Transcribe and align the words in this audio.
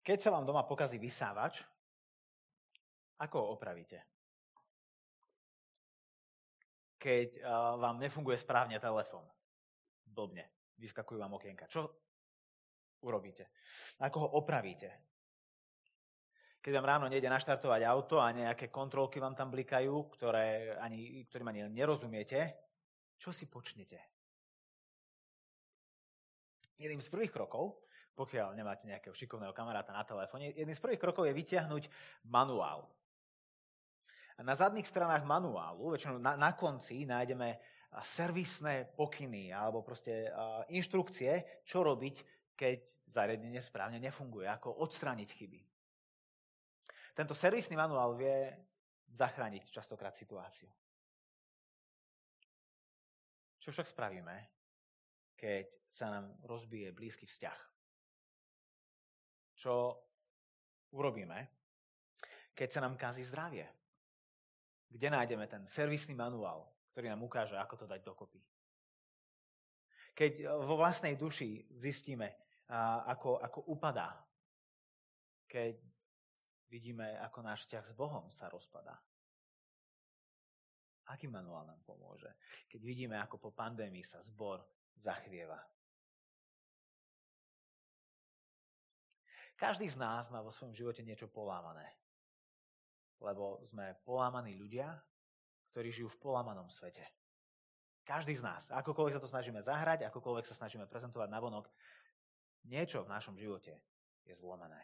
Keď 0.00 0.18
sa 0.18 0.32
vám 0.32 0.48
doma 0.48 0.64
pokazí 0.64 0.96
vysávač, 0.96 1.60
ako 3.20 3.36
ho 3.36 3.46
opravíte? 3.56 4.00
Keď 7.00 7.40
uh, 7.40 7.76
vám 7.76 8.00
nefunguje 8.00 8.36
správne 8.36 8.80
telefón. 8.80 9.24
Blbne. 10.04 10.48
Vyskakujú 10.80 11.20
vám 11.20 11.36
okienka. 11.36 11.68
Čo 11.68 11.88
urobíte? 13.04 13.52
Ako 14.00 14.24
ho 14.24 14.28
opravíte? 14.40 15.10
Keď 16.60 16.72
vám 16.76 16.88
ráno 16.96 17.06
nejde 17.08 17.28
naštartovať 17.32 17.88
auto 17.88 18.20
a 18.20 18.32
nejaké 18.36 18.68
kontrolky 18.68 19.16
vám 19.16 19.32
tam 19.32 19.48
blikajú, 19.48 20.12
ktoré 20.12 20.76
ani, 20.76 21.24
ktorým 21.24 21.48
ani 21.48 21.60
nerozumiete, 21.72 22.52
čo 23.16 23.32
si 23.32 23.48
počnete? 23.48 23.96
Jedným 26.76 27.00
z 27.00 27.08
prvých 27.08 27.32
krokov 27.32 27.80
pokiaľ 28.14 28.52
nemáte 28.52 28.84
nejakého 28.84 29.16
šikovného 29.16 29.54
kamaráta 29.56 29.94
na 29.94 30.04
telefóne, 30.04 30.52
jedným 30.52 30.76
z 30.76 30.82
prvých 30.82 31.00
krokov 31.00 31.24
je 31.28 31.34
vytiahnuť 31.34 31.84
manuál. 32.28 32.90
A 34.36 34.44
na 34.44 34.56
zadných 34.56 34.88
stranách 34.88 35.28
manuálu, 35.28 35.92
väčšinou 35.92 36.16
na, 36.16 36.32
na 36.36 36.56
konci, 36.56 37.04
nájdeme 37.04 37.60
servisné 38.00 38.88
pokyny 38.96 39.52
alebo 39.52 39.82
proste 39.82 40.30
inštrukcie, 40.72 41.60
čo 41.66 41.82
robiť, 41.82 42.16
keď 42.56 42.80
zariadenie 43.10 43.60
správne 43.60 43.98
nefunguje, 44.00 44.46
ako 44.46 44.80
odstrániť 44.84 45.28
chyby. 45.32 45.60
Tento 47.12 47.34
servisný 47.34 47.74
manuál 47.76 48.14
vie 48.16 48.54
zachrániť 49.10 49.68
častokrát 49.68 50.14
situáciu. 50.14 50.70
Čo 53.60 53.76
však 53.76 53.92
spravíme, 53.92 54.36
keď 55.36 55.68
sa 55.92 56.08
nám 56.08 56.32
rozbije 56.46 56.94
blízky 56.96 57.28
vzťah? 57.28 57.69
Čo 59.60 59.92
urobíme, 60.96 61.36
keď 62.56 62.68
sa 62.72 62.80
nám 62.80 62.96
kazí 62.96 63.20
zdravie. 63.28 63.68
Kde 64.88 65.12
nájdeme 65.12 65.44
ten 65.46 65.68
servisný 65.68 66.16
manuál, 66.16 66.64
ktorý 66.96 67.12
nám 67.12 67.22
ukáže, 67.28 67.60
ako 67.60 67.84
to 67.84 67.86
dať 67.86 68.00
dokopy. 68.00 68.40
Keď 70.16 70.48
vo 70.64 70.80
vlastnej 70.80 71.14
duši 71.14 71.68
zistíme, 71.76 72.32
ako, 73.06 73.38
ako 73.38 73.70
upadá. 73.70 74.16
Keď 75.46 75.76
vidíme, 76.72 77.20
ako 77.20 77.38
náš 77.44 77.68
vzťah 77.68 77.84
s 77.84 77.94
Bohom 77.94 78.26
sa 78.32 78.50
rozpadá. 78.50 78.98
Aký 81.10 81.26
manuál 81.26 81.66
nám 81.66 81.82
pomôže? 81.82 82.30
Keď 82.70 82.80
vidíme, 82.82 83.18
ako 83.18 83.38
po 83.38 83.50
pandémii 83.50 84.06
sa 84.06 84.22
zbor 84.22 84.62
zachvieva. 84.98 85.58
Každý 89.60 89.92
z 89.92 90.00
nás 90.00 90.32
má 90.32 90.40
vo 90.40 90.48
svojom 90.48 90.72
živote 90.72 91.04
niečo 91.04 91.28
polámané. 91.28 91.84
Lebo 93.20 93.60
sme 93.68 93.92
polámaní 94.08 94.56
ľudia, 94.56 94.88
ktorí 95.68 95.92
žijú 95.92 96.08
v 96.16 96.20
polámanom 96.24 96.72
svete. 96.72 97.04
Každý 98.08 98.32
z 98.32 98.40
nás. 98.40 98.72
Akokoľvek 98.72 99.20
sa 99.20 99.22
to 99.22 99.28
snažíme 99.28 99.60
zahrať, 99.60 100.08
akokoľvek 100.08 100.48
sa 100.48 100.56
snažíme 100.56 100.88
prezentovať 100.88 101.28
na 101.28 101.44
vonok, 101.44 101.68
niečo 102.64 103.04
v 103.04 103.12
našom 103.12 103.36
živote 103.36 103.76
je 104.24 104.32
zlomené. 104.32 104.80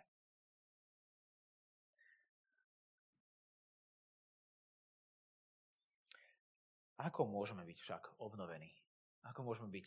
Ako 7.01 7.25
môžeme 7.25 7.65
byť 7.65 7.79
však 7.81 8.03
obnovení? 8.21 8.77
Ako 9.25 9.41
môžeme 9.41 9.73
byť 9.73 9.87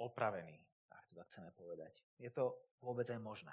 opravení, 0.00 0.56
ak 0.88 1.04
to 1.12 1.20
tak 1.20 1.28
chceme 1.28 1.48
povedať? 1.52 1.92
Je 2.16 2.32
to 2.32 2.56
vôbec 2.80 3.04
aj 3.12 3.20
možné? 3.20 3.52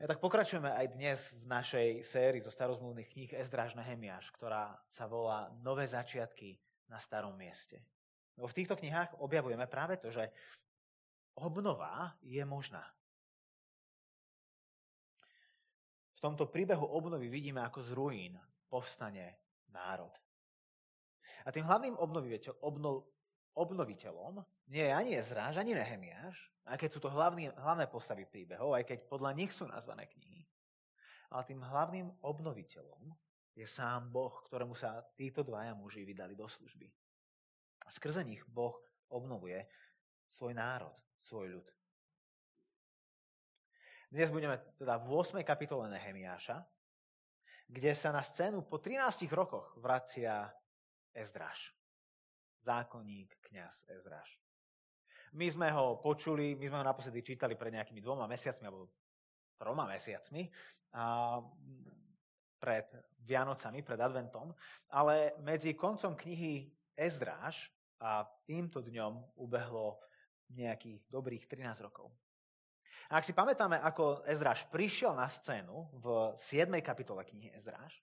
Ja 0.00 0.08
tak 0.08 0.24
pokračujeme 0.24 0.72
aj 0.72 0.96
dnes 0.96 1.28
v 1.28 1.44
našej 1.44 1.88
sérii 2.08 2.40
zo 2.40 2.48
starozmluvných 2.48 3.04
kníh 3.12 3.30
Ezdráž 3.36 3.76
Nehemiáš, 3.76 4.32
ktorá 4.32 4.80
sa 4.88 5.04
volá 5.04 5.52
Nové 5.60 5.84
začiatky 5.84 6.56
na 6.88 6.96
starom 6.96 7.36
mieste. 7.36 7.84
No 8.40 8.48
v 8.48 8.56
týchto 8.56 8.80
knihách 8.80 9.20
objavujeme 9.20 9.68
práve 9.68 10.00
to, 10.00 10.08
že 10.08 10.32
obnova 11.36 12.16
je 12.24 12.40
možná. 12.48 12.80
V 16.16 16.20
tomto 16.24 16.48
príbehu 16.48 16.88
obnovy 16.88 17.28
vidíme, 17.28 17.60
ako 17.60 17.84
z 17.84 17.90
ruín 17.92 18.32
povstane 18.72 19.36
národ. 19.68 20.16
A 21.44 21.52
tým 21.52 21.68
hlavným 21.68 22.00
obnoviteľom 23.60 24.40
nie 24.72 24.88
je 24.88 24.92
ani 24.96 25.10
Ezráž, 25.20 25.60
ani 25.60 25.76
Nehemiáš, 25.76 26.48
aj 26.64 26.80
keď 26.80 26.90
sú 26.96 27.00
to 27.04 27.12
hlavný, 27.12 27.52
hlavné 27.52 27.84
postavy 27.92 28.24
príbehov, 28.24 28.72
aj 28.72 28.88
keď 28.88 28.98
podľa 29.04 29.36
nich 29.36 29.52
sú 29.52 29.68
nazvané 29.68 30.08
knihy, 30.08 30.48
ale 31.28 31.42
tým 31.44 31.60
hlavným 31.60 32.08
obnoviteľom 32.24 33.12
je 33.52 33.66
sám 33.68 34.08
Boh, 34.08 34.32
ktorému 34.48 34.72
sa 34.72 35.04
títo 35.12 35.44
dvaja 35.44 35.76
muži 35.76 36.06
vydali 36.06 36.32
do 36.32 36.48
služby. 36.48 36.88
A 37.84 37.92
skrze 37.92 38.24
nich 38.24 38.40
Boh 38.48 38.78
obnovuje 39.10 39.66
svoj 40.30 40.56
národ, 40.56 40.94
svoj 41.20 41.60
ľud. 41.60 41.66
Dnes 44.10 44.30
budeme 44.30 44.58
teda 44.74 44.98
v 44.98 45.06
8. 45.06 45.42
kapitole 45.46 45.86
Nehemiáša, 45.86 46.66
kde 47.70 47.94
sa 47.94 48.10
na 48.10 48.26
scénu 48.26 48.66
po 48.66 48.82
13 48.82 49.30
rokoch 49.30 49.78
vracia 49.78 50.50
Ezdráš. 51.14 51.79
Zákonník, 52.60 53.40
kňaz 53.48 53.88
Ezráš. 53.88 54.36
My 55.32 55.46
sme 55.46 55.70
ho 55.70 56.02
počuli, 56.02 56.58
my 56.58 56.66
sme 56.66 56.78
ho 56.82 56.88
naposledy 56.90 57.22
čítali 57.22 57.54
pred 57.54 57.70
nejakými 57.70 58.02
dvoma 58.02 58.26
mesiacmi, 58.26 58.66
alebo 58.66 58.90
troma 59.56 59.86
mesiacmi, 59.86 60.50
a 60.90 61.38
pred 62.58 62.90
Vianocami, 63.24 63.80
pred 63.80 64.00
Adventom, 64.00 64.52
ale 64.92 65.38
medzi 65.40 65.72
koncom 65.72 66.18
knihy 66.18 66.68
Ezdráž 66.98 67.70
a 68.02 68.26
týmto 68.44 68.82
dňom 68.84 69.38
ubehlo 69.38 70.02
nejakých 70.50 71.06
dobrých 71.08 71.46
13 71.46 71.86
rokov. 71.86 72.10
A 73.08 73.18
ak 73.18 73.24
si 73.24 73.32
pamätáme, 73.32 73.78
ako 73.80 74.26
Ezdráž 74.26 74.66
prišiel 74.68 75.14
na 75.14 75.30
scénu 75.30 75.88
v 75.94 76.34
7. 76.36 76.68
kapitole 76.82 77.22
knihy 77.24 77.54
Ezdráž, 77.54 78.02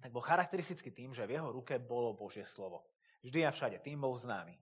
tak 0.00 0.12
bol 0.12 0.22
charakteristický 0.22 0.92
tým, 0.92 1.10
že 1.16 1.26
v 1.26 1.40
jeho 1.40 1.48
ruke 1.52 1.80
bolo 1.80 2.12
Božie 2.12 2.44
slovo. 2.44 2.84
Vždy 3.24 3.40
a 3.48 3.50
všade, 3.50 3.80
tým 3.80 3.96
bol 3.96 4.12
známy. 4.20 4.52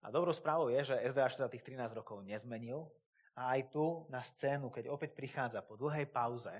A 0.00 0.14
dobrou 0.14 0.32
správou 0.32 0.70
je, 0.70 0.94
že 0.94 1.02
Ezdraž 1.02 1.34
sa 1.34 1.50
tých 1.50 1.66
13 1.66 1.90
rokov 1.92 2.22
nezmenil 2.22 2.86
a 3.34 3.58
aj 3.58 3.74
tu 3.74 4.06
na 4.08 4.22
scénu, 4.22 4.70
keď 4.70 4.88
opäť 4.88 5.12
prichádza 5.18 5.60
po 5.60 5.74
dlhej 5.76 6.08
pauze, 6.08 6.54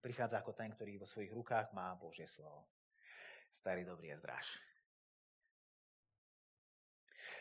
prichádza 0.00 0.38
ako 0.38 0.54
ten, 0.54 0.70
ktorý 0.70 1.02
vo 1.02 1.10
svojich 1.10 1.34
rukách 1.34 1.74
má 1.74 1.92
Božie 1.98 2.30
slovo. 2.30 2.70
Starý 3.50 3.82
dobrý 3.82 4.14
Ezdraž. 4.14 4.46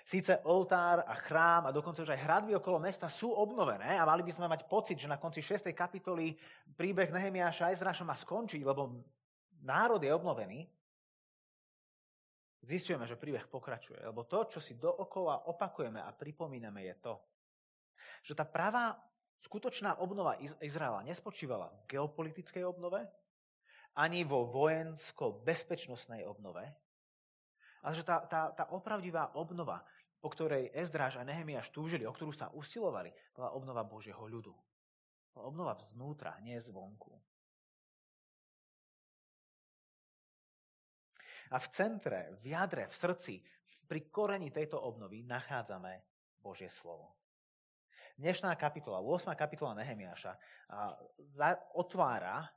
Síce 0.05 0.37
oltár 0.45 1.01
a 1.05 1.17
chrám 1.17 1.65
a 1.65 1.73
dokonca 1.73 2.05
už 2.05 2.13
aj 2.13 2.21
hradby 2.21 2.53
okolo 2.57 2.77
mesta 2.77 3.09
sú 3.09 3.33
obnovené 3.33 3.97
a 3.97 4.05
mali 4.05 4.21
by 4.21 4.31
sme 4.37 4.45
mať 4.45 4.69
pocit, 4.69 5.01
že 5.01 5.09
na 5.09 5.17
konci 5.17 5.41
6. 5.41 5.65
kapitoly 5.73 6.37
príbeh 6.77 7.09
Nehemiáša 7.09 7.69
a 7.69 7.73
Ezraša 7.73 8.05
má 8.05 8.13
skončiť, 8.13 8.61
lebo 8.61 9.01
národ 9.65 9.97
je 9.97 10.13
obnovený, 10.13 10.69
zistujeme, 12.65 13.05
že 13.05 13.15
príbeh 13.15 13.45
pokračuje. 13.45 14.01
Lebo 14.01 14.25
to, 14.25 14.49
čo 14.49 14.59
si 14.59 14.75
dookola 14.75 15.47
opakujeme 15.47 16.01
a 16.01 16.09
pripomíname, 16.11 16.81
je 16.89 16.95
to, 16.99 17.13
že 18.25 18.33
tá 18.33 18.43
pravá 18.43 18.97
skutočná 19.37 20.01
obnova 20.01 20.35
Izraela 20.59 21.05
nespočívala 21.05 21.69
v 21.69 21.95
geopolitickej 21.95 22.65
obnove, 22.65 23.05
ani 23.95 24.27
vo 24.27 24.49
vojensko-bezpečnostnej 24.51 26.27
obnove, 26.27 26.67
ale 27.85 27.93
že 27.93 28.03
tá, 28.03 28.25
tá, 28.25 28.51
tá 28.51 28.65
opravdivá 28.73 29.31
obnova, 29.37 29.85
po 30.19 30.33
ktorej 30.33 30.73
Ezdráž 30.73 31.21
a 31.21 31.23
Nehemiáš 31.23 31.69
túžili, 31.69 32.03
o 32.03 32.11
ktorú 32.11 32.33
sa 32.33 32.49
usilovali, 32.49 33.13
bola 33.31 33.53
obnova 33.53 33.85
Božieho 33.85 34.25
ľudu. 34.25 34.51
Bola 35.37 35.45
obnova 35.45 35.73
vznútra, 35.77 36.41
nie 36.41 36.57
zvonku. 36.57 37.13
A 41.53 41.61
v 41.61 41.67
centre, 41.69 42.33
v 42.41 42.57
jadre, 42.57 42.89
v 42.89 42.95
srdci, 42.95 43.35
pri 43.85 44.09
koreni 44.09 44.49
tejto 44.49 44.81
obnovy 44.81 45.21
nachádzame 45.21 46.01
Božie 46.41 46.73
slovo. 46.73 47.13
Dnešná 48.17 48.55
kapitola, 48.57 49.03
8. 49.03 49.29
kapitola 49.37 49.77
Nehemiáša, 49.77 50.33
otvára 51.77 52.49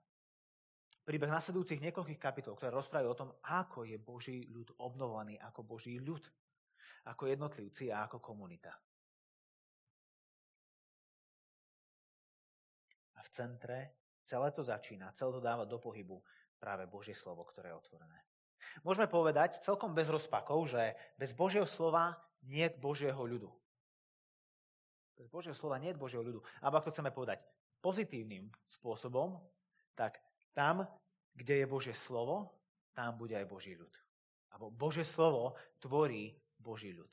príbeh 1.05 1.29
nasledujúcich 1.29 1.83
niekoľkých 1.83 2.21
kapitol, 2.21 2.55
ktoré 2.57 2.73
rozprávajú 2.73 3.09
o 3.11 3.19
tom, 3.19 3.31
ako 3.45 3.85
je 3.85 3.99
Boží 4.01 4.45
ľud 4.49 4.77
obnovovaný 4.79 5.41
ako 5.41 5.65
Boží 5.65 5.99
ľud, 6.01 6.23
ako 7.09 7.33
jednotlivci 7.33 7.89
a 7.89 8.05
ako 8.07 8.21
komunita. 8.21 8.73
A 13.17 13.21
v 13.25 13.29
centre 13.35 13.79
celé 14.25 14.53
to 14.53 14.61
začína, 14.61 15.17
celé 15.17 15.33
to 15.33 15.43
dáva 15.43 15.65
do 15.65 15.81
pohybu 15.81 16.21
práve 16.61 16.85
Božie 16.87 17.17
slovo, 17.17 17.49
ktoré 17.49 17.73
je 17.73 17.81
otvorené. 17.81 18.28
Môžeme 18.83 19.11
povedať 19.11 19.59
celkom 19.63 19.95
bez 19.95 20.11
rozpakov, 20.11 20.71
že 20.71 20.95
bez 21.19 21.35
Božieho 21.35 21.67
slova 21.67 22.19
nie 22.47 22.67
je 22.67 22.77
Božieho 22.79 23.19
ľudu. 23.19 23.51
Bez 25.19 25.27
Božieho 25.27 25.57
slova 25.57 25.83
nie 25.83 25.91
je 25.91 25.99
Božieho 25.99 26.23
ľudu. 26.23 26.41
Alebo 26.63 26.79
ak 26.79 26.87
to 26.87 26.95
chceme 26.95 27.11
povedať 27.11 27.43
pozitívnym 27.83 28.51
spôsobom, 28.71 29.39
tak 29.99 30.23
tam, 30.55 30.87
kde 31.35 31.63
je 31.63 31.67
Božie 31.67 31.95
slovo, 31.95 32.55
tam 32.95 33.19
bude 33.19 33.35
aj 33.35 33.47
Boží 33.47 33.75
ľud. 33.75 33.91
Alebo 34.55 34.71
Božie 34.71 35.07
slovo 35.07 35.59
tvorí 35.83 36.35
Boží 36.59 36.95
ľud. 36.95 37.11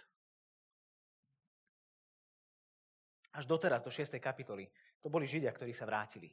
Až 3.35 3.45
doteraz, 3.45 3.83
do 3.83 3.91
6. 3.91 4.15
kapitoly, 4.17 4.69
to 5.03 5.11
boli 5.11 5.27
Židia, 5.27 5.51
ktorí 5.51 5.75
sa 5.75 5.85
vrátili 5.85 6.31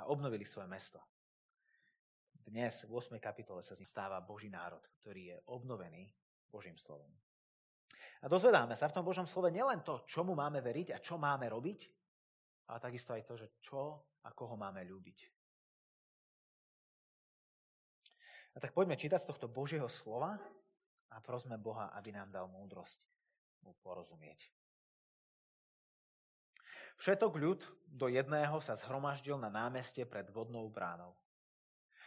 a 0.00 0.08
obnovili 0.08 0.48
svoje 0.48 0.66
mesto. 0.66 0.98
Dnes 2.46 2.86
v 2.86 2.94
8. 2.94 3.18
kapitole 3.18 3.58
sa 3.58 3.74
z 3.74 3.82
nich 3.82 3.90
stáva 3.90 4.22
Boží 4.22 4.46
národ, 4.46 4.78
ktorý 5.02 5.34
je 5.34 5.36
obnovený 5.50 6.06
Božím 6.46 6.78
slovom. 6.78 7.10
A 8.22 8.30
dozvedáme 8.30 8.78
sa 8.78 8.86
v 8.86 8.94
tom 8.94 9.02
Božom 9.02 9.26
slove 9.26 9.50
nielen 9.50 9.82
to, 9.82 10.06
čomu 10.06 10.38
máme 10.38 10.62
veriť 10.62 10.94
a 10.94 11.02
čo 11.02 11.18
máme 11.18 11.50
robiť, 11.50 11.90
ale 12.70 12.78
takisto 12.78 13.18
aj 13.18 13.26
to, 13.26 13.34
že 13.34 13.50
čo 13.58 13.98
a 14.22 14.30
koho 14.30 14.54
máme 14.54 14.78
ľúbiť. 14.86 15.18
A 18.54 18.62
tak 18.62 18.70
poďme 18.70 18.94
čítať 18.94 19.26
z 19.26 19.28
tohto 19.34 19.50
Božieho 19.50 19.90
slova 19.90 20.38
a 21.10 21.16
prosme 21.18 21.58
Boha, 21.58 21.90
aby 21.98 22.14
nám 22.14 22.30
dal 22.30 22.46
múdrosť 22.46 23.02
mu 23.66 23.74
porozumieť. 23.82 24.54
Všetok 27.02 27.32
ľud 27.42 27.60
do 27.90 28.06
jedného 28.06 28.62
sa 28.62 28.78
zhromaždil 28.78 29.34
na 29.34 29.50
námestie 29.50 30.06
pred 30.06 30.30
vodnou 30.30 30.70
bránou. 30.70 31.12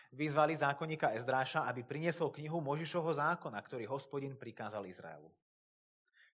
Vyzvali 0.09 0.57
zákonníka 0.57 1.13
Ezdráša, 1.13 1.69
aby 1.69 1.85
priniesol 1.85 2.33
knihu 2.33 2.57
Možišovho 2.59 3.13
zákona, 3.13 3.59
ktorý 3.61 3.85
hospodin 3.85 4.33
prikázal 4.33 4.87
Izraelu. 4.89 5.29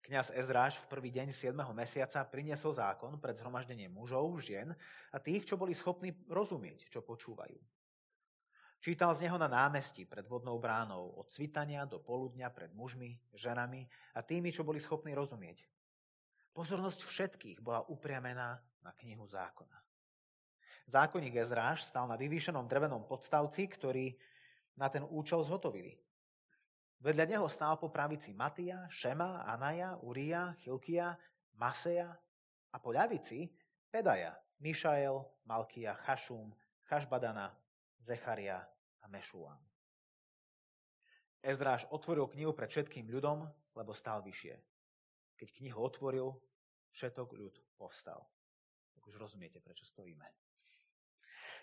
Kňaz 0.06 0.30
Ezráš 0.38 0.78
v 0.86 0.90
prvý 0.94 1.10
deň 1.10 1.34
7. 1.34 1.58
mesiaca 1.74 2.22
priniesol 2.30 2.78
zákon 2.78 3.18
pred 3.18 3.34
zhromaždením 3.42 3.90
mužov, 3.90 4.38
žien 4.38 4.78
a 5.10 5.18
tých, 5.18 5.50
čo 5.50 5.58
boli 5.58 5.74
schopní 5.74 6.14
rozumieť, 6.30 6.86
čo 6.94 7.02
počúvajú. 7.02 7.58
Čítal 8.86 9.18
z 9.18 9.26
neho 9.26 9.42
na 9.42 9.50
námestí 9.50 10.06
pred 10.06 10.30
vodnou 10.30 10.62
bránou 10.62 11.10
od 11.18 11.34
svitania 11.34 11.90
do 11.90 11.98
poludňa 11.98 12.54
pred 12.54 12.70
mužmi, 12.70 13.18
ženami 13.34 13.90
a 14.14 14.22
tými, 14.22 14.54
čo 14.54 14.62
boli 14.62 14.78
schopní 14.78 15.18
rozumieť. 15.18 15.66
Pozornosť 16.54 17.02
všetkých 17.02 17.66
bola 17.66 17.82
upriamená 17.90 18.62
na 18.86 18.94
knihu 19.02 19.26
zákona. 19.26 19.85
Zákonník 20.86 21.42
Ezráš 21.42 21.90
stal 21.90 22.06
na 22.06 22.14
vyvýšenom 22.14 22.70
drevenom 22.70 23.02
podstavci, 23.10 23.66
ktorý 23.66 24.14
na 24.78 24.86
ten 24.86 25.02
účel 25.02 25.42
zhotovili. 25.42 25.98
Vedľa 27.02 27.26
neho 27.26 27.48
stál 27.50 27.78
po 27.82 27.90
pravici 27.90 28.34
Matia, 28.38 28.86
Šema, 28.90 29.46
Anaja, 29.50 29.98
Uria, 30.06 30.54
Chilkia, 30.62 31.18
Maseja 31.58 32.14
a 32.72 32.78
po 32.78 32.94
ľavici 32.94 33.50
Pedaja, 33.90 34.38
Mišael, 34.62 35.26
Malkia, 35.46 35.98
Chašum, 36.06 36.54
Chašbadana, 36.86 37.54
Zecharia 38.02 38.62
a 39.02 39.06
Mešuám. 39.10 39.62
Ezráš 41.46 41.86
otvoril 41.94 42.26
knihu 42.34 42.54
pred 42.58 42.70
všetkým 42.70 43.06
ľudom, 43.10 43.46
lebo 43.78 43.94
stál 43.94 44.26
vyššie. 44.26 44.58
Keď 45.38 45.48
knihu 45.62 45.78
otvoril, 45.82 46.34
všetok 46.90 47.30
ľud 47.38 47.56
povstal. 47.78 48.26
Tak 48.98 49.04
už 49.06 49.22
rozumiete, 49.22 49.62
prečo 49.62 49.86
stojíme. 49.86 50.45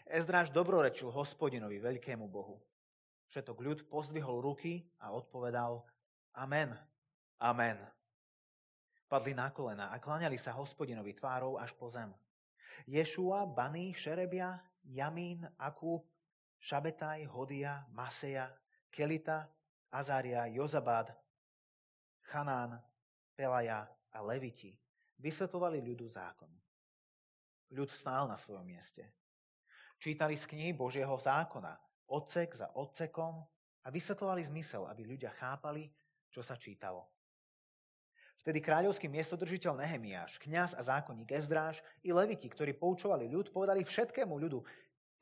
Ezdráž 0.07 0.51
dobrorečil 0.51 1.11
hospodinovi, 1.11 1.79
veľkému 1.79 2.27
Bohu. 2.27 2.59
Všetok 3.31 3.59
ľud 3.63 3.79
pozdvihol 3.89 4.45
ruky 4.45 4.85
a 5.01 5.15
odpovedal 5.15 5.85
Amen, 6.37 6.73
Amen. 7.43 7.77
Padli 9.11 9.35
na 9.35 9.51
kolena 9.53 9.93
a 9.93 10.01
kláňali 10.01 10.39
sa 10.39 10.57
hospodinovi 10.57 11.13
tvárou 11.13 11.59
až 11.59 11.75
po 11.77 11.91
zem. 11.91 12.09
Ješua, 12.87 13.45
Bany, 13.45 13.93
Šerebia, 13.93 14.57
Jamín, 14.89 15.45
Akub, 15.59 16.07
Šabetaj, 16.63 17.27
Hodia, 17.29 17.85
Maseja, 17.93 18.49
Kelita, 18.89 19.51
Azaria, 19.93 20.49
Jozabad, 20.49 21.13
Chanán, 22.25 22.81
Pelaja 23.37 23.85
a 24.15 24.19
Leviti 24.25 24.73
vysvetovali 25.19 25.83
ľudu 25.83 26.09
zákon. 26.09 26.49
Ľud 27.75 27.91
stál 27.93 28.31
na 28.31 28.39
svojom 28.39 28.65
mieste. 28.65 29.03
Čítali 30.03 30.35
z 30.35 30.51
knihy 30.51 30.75
Božieho 30.75 31.15
zákona, 31.15 31.79
odsek 32.11 32.59
za 32.59 32.75
odsekom 32.75 33.39
a 33.87 33.89
vysvetlovali 33.95 34.43
zmysel, 34.43 34.83
aby 34.91 35.07
ľudia 35.07 35.31
chápali, 35.31 35.87
čo 36.27 36.43
sa 36.43 36.59
čítalo. 36.59 37.07
Vtedy 38.43 38.59
kráľovský 38.59 39.07
miestodržiteľ 39.07 39.79
Nehemiáš, 39.79 40.43
kňaz 40.43 40.75
a 40.75 40.83
zákonník 40.83 41.31
Ezdráž 41.31 41.79
i 42.03 42.11
leviti, 42.11 42.51
ktorí 42.51 42.75
poučovali 42.75 43.31
ľud, 43.31 43.55
povedali 43.55 43.87
všetkému 43.87 44.35
ľudu, 44.35 44.67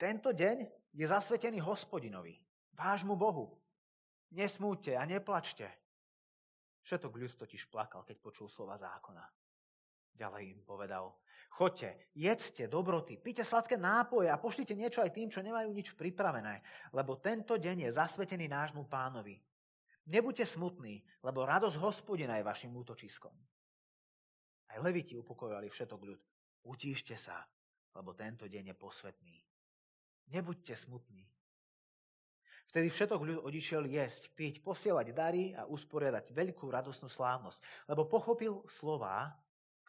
tento 0.00 0.32
deň 0.32 0.64
je 0.96 1.04
zasvetený 1.04 1.60
hospodinovi, 1.60 2.40
vášmu 2.72 3.20
Bohu. 3.20 3.60
Nesmúďte 4.32 4.96
a 4.96 5.04
neplačte. 5.04 5.68
Všetok 6.88 7.12
ľud 7.20 7.36
totiž 7.36 7.68
plakal, 7.68 8.00
keď 8.08 8.16
počul 8.16 8.48
slova 8.48 8.80
zákona. 8.80 9.28
Ďalej 10.14 10.42
im 10.52 10.60
povedal, 10.66 11.16
chodte, 11.54 12.10
jedzte 12.14 12.68
dobroty, 12.68 13.16
pite 13.16 13.44
sladké 13.44 13.76
nápoje 13.80 14.28
a 14.28 14.40
pošlite 14.40 14.76
niečo 14.76 15.00
aj 15.00 15.14
tým, 15.14 15.28
čo 15.32 15.40
nemajú 15.40 15.70
nič 15.72 15.96
pripravené, 15.96 16.60
lebo 16.92 17.16
tento 17.18 17.56
deň 17.56 17.88
je 17.88 17.96
zasvetený 17.96 18.46
nášmu 18.48 18.84
pánovi. 18.88 19.40
Nebuďte 20.10 20.46
smutní, 20.46 21.00
lebo 21.22 21.46
radosť 21.46 21.76
hospodina 21.78 22.36
je 22.40 22.48
vašim 22.48 22.72
útočiskom. 22.74 23.36
Aj 24.70 24.78
leviti 24.78 25.18
upokojovali 25.18 25.66
všetok 25.70 26.00
ľud. 26.02 26.20
Utíšte 26.66 27.16
sa, 27.16 27.42
lebo 27.96 28.14
tento 28.14 28.46
deň 28.46 28.70
je 28.70 28.76
posvetný. 28.76 29.36
Nebuďte 30.30 30.76
smutní. 30.76 31.26
Vtedy 32.70 32.86
všetok 32.86 33.20
ľud 33.26 33.38
odišiel 33.42 33.82
jesť, 33.90 34.30
piť, 34.30 34.62
posielať 34.62 35.10
dary 35.10 35.50
a 35.58 35.66
usporiadať 35.66 36.30
veľkú 36.30 36.70
radosnú 36.70 37.10
slávnosť, 37.10 37.58
lebo 37.90 38.06
pochopil 38.06 38.62
slova, 38.70 39.34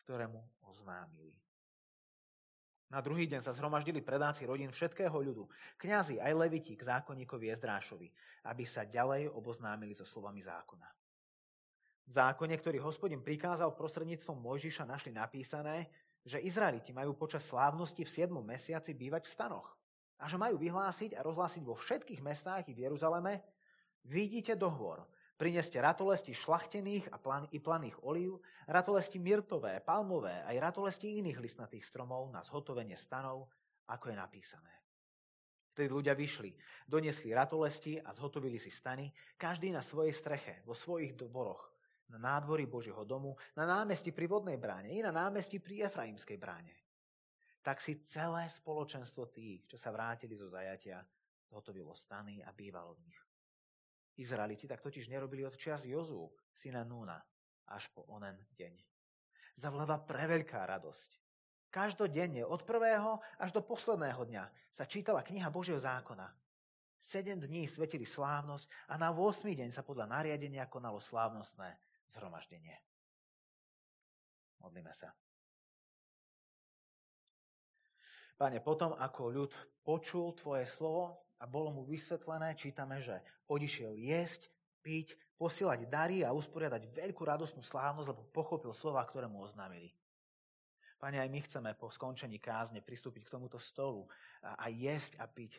ktoré 0.03 0.27
mu 0.27 0.41
oznámili. 0.67 1.35
Na 2.91 2.99
druhý 2.99 3.23
deň 3.23 3.39
sa 3.39 3.55
zhromaždili 3.55 4.03
predáci 4.03 4.43
rodín 4.43 4.67
všetkého 4.67 5.15
ľudu, 5.15 5.47
kňazi 5.79 6.19
aj 6.19 6.33
leviti 6.35 6.75
k 6.75 6.83
zákonníkovi 6.83 7.47
Ezdrášovi, 7.47 8.11
aby 8.51 8.67
sa 8.67 8.83
ďalej 8.83 9.31
oboznámili 9.31 9.95
so 9.95 10.03
slovami 10.03 10.43
zákona. 10.43 10.91
V 12.03 12.11
zákone, 12.11 12.51
ktorý 12.59 12.83
hospodin 12.83 13.23
prikázal 13.23 13.71
prostredníctvom 13.79 14.35
Mojžiša, 14.35 14.83
našli 14.83 15.15
napísané, 15.15 15.87
že 16.27 16.43
Izraeliti 16.43 16.91
majú 16.91 17.15
počas 17.15 17.47
slávnosti 17.47 18.03
v 18.03 18.11
7. 18.11 18.29
mesiaci 18.43 18.91
bývať 18.91 19.31
v 19.31 19.33
stanoch 19.39 19.71
a 20.19 20.27
že 20.27 20.35
majú 20.35 20.59
vyhlásiť 20.59 21.15
a 21.15 21.23
rozhlásiť 21.23 21.63
vo 21.63 21.79
všetkých 21.79 22.19
mestách 22.19 22.67
i 22.67 22.75
v 22.75 22.91
Jeruzaleme 22.91 23.39
vidíte 24.05 24.59
dohovor, 24.59 25.07
Prineste 25.41 25.81
ratolesti 25.81 26.37
šlachtených 26.37 27.09
a 27.09 27.17
plan, 27.17 27.49
i 27.49 27.57
planých 27.57 28.05
olív, 28.05 28.45
ratolesti 28.69 29.17
myrtové, 29.17 29.81
palmové 29.81 30.45
aj 30.45 30.69
ratolesti 30.69 31.17
iných 31.17 31.41
listnatých 31.41 31.81
stromov 31.81 32.29
na 32.29 32.45
zhotovenie 32.45 32.93
stanov, 32.93 33.49
ako 33.89 34.13
je 34.13 34.15
napísané. 34.21 34.73
Vtedy 35.73 35.89
ľudia 35.89 36.13
vyšli, 36.13 36.53
doniesli 36.85 37.33
ratolesti 37.33 37.97
a 37.97 38.13
zhotovili 38.13 38.61
si 38.61 38.69
stany, 38.69 39.09
každý 39.33 39.73
na 39.73 39.81
svojej 39.81 40.13
streche, 40.13 40.61
vo 40.61 40.77
svojich 40.77 41.17
dvoroch, 41.17 41.73
na 42.13 42.21
nádvorí 42.21 42.69
Božieho 42.69 43.01
domu, 43.01 43.33
na 43.57 43.65
námestí 43.65 44.13
pri 44.13 44.29
vodnej 44.29 44.61
bráne 44.61 44.93
i 44.93 45.01
na 45.01 45.09
námestí 45.09 45.57
pri 45.57 45.89
Efraimskej 45.89 46.37
bráne. 46.37 46.75
Tak 47.65 47.81
si 47.81 47.97
celé 48.05 48.45
spoločenstvo 48.45 49.25
tých, 49.33 49.65
čo 49.65 49.81
sa 49.81 49.89
vrátili 49.89 50.37
zo 50.37 50.53
zajatia, 50.53 51.01
zhotovilo 51.49 51.97
stany 51.97 52.45
a 52.45 52.53
bývalo 52.53 52.93
v 53.01 53.09
nich. 53.09 53.20
Izraeliti 54.19 54.67
tak 54.67 54.83
totiž 54.83 55.07
nerobili 55.07 55.45
od 55.47 55.55
čas 55.55 55.87
Jozu, 55.87 56.31
syna 56.55 56.83
Núna, 56.83 57.19
až 57.71 57.87
po 57.95 58.03
onen 58.11 58.35
deň. 58.57 58.75
Zavládla 59.55 60.03
preveľká 60.03 60.67
radosť. 60.67 61.19
Každodenne 61.71 62.43
od 62.43 62.67
prvého 62.67 63.23
až 63.39 63.55
do 63.55 63.63
posledného 63.63 64.27
dňa 64.27 64.43
sa 64.75 64.83
čítala 64.83 65.23
kniha 65.23 65.47
Božieho 65.47 65.79
zákona. 65.79 66.27
Sedem 67.01 67.39
dní 67.39 67.65
svetili 67.65 68.03
slávnosť 68.05 68.67
a 68.91 68.99
na 68.99 69.09
8. 69.15 69.47
deň 69.47 69.71
sa 69.71 69.81
podľa 69.81 70.11
nariadenia 70.11 70.67
konalo 70.67 70.99
slávnostné 70.99 71.79
zhromaždenie. 72.11 72.75
Modlíme 74.61 74.93
sa. 74.93 75.15
Pane, 78.37 78.61
potom 78.61 78.93
ako 78.93 79.21
ľud 79.33 79.53
počul 79.81 80.33
Tvoje 80.37 80.69
slovo, 80.69 81.30
a 81.41 81.49
bolo 81.49 81.73
mu 81.73 81.81
vysvetlené, 81.81 82.53
čítame, 82.53 83.01
že 83.01 83.17
odišiel 83.49 83.97
jesť, 83.97 84.53
piť, 84.85 85.17
posielať 85.41 85.89
dary 85.89 86.21
a 86.21 86.29
usporiadať 86.29 86.93
veľkú 86.93 87.25
radostnú 87.25 87.65
slávnosť, 87.65 88.13
lebo 88.13 88.29
pochopil 88.29 88.69
slova, 88.77 89.01
ktoré 89.09 89.25
mu 89.25 89.41
oznámili. 89.41 89.89
Pane, 91.01 91.17
aj 91.17 91.29
my 91.33 91.39
chceme 91.41 91.69
po 91.73 91.89
skončení 91.89 92.37
kázne 92.37 92.85
pristúpiť 92.85 93.25
k 93.25 93.33
tomuto 93.33 93.57
stolu 93.57 94.05
a, 94.45 94.53
a 94.61 94.69
jesť 94.69 95.17
a 95.17 95.25
piť. 95.25 95.57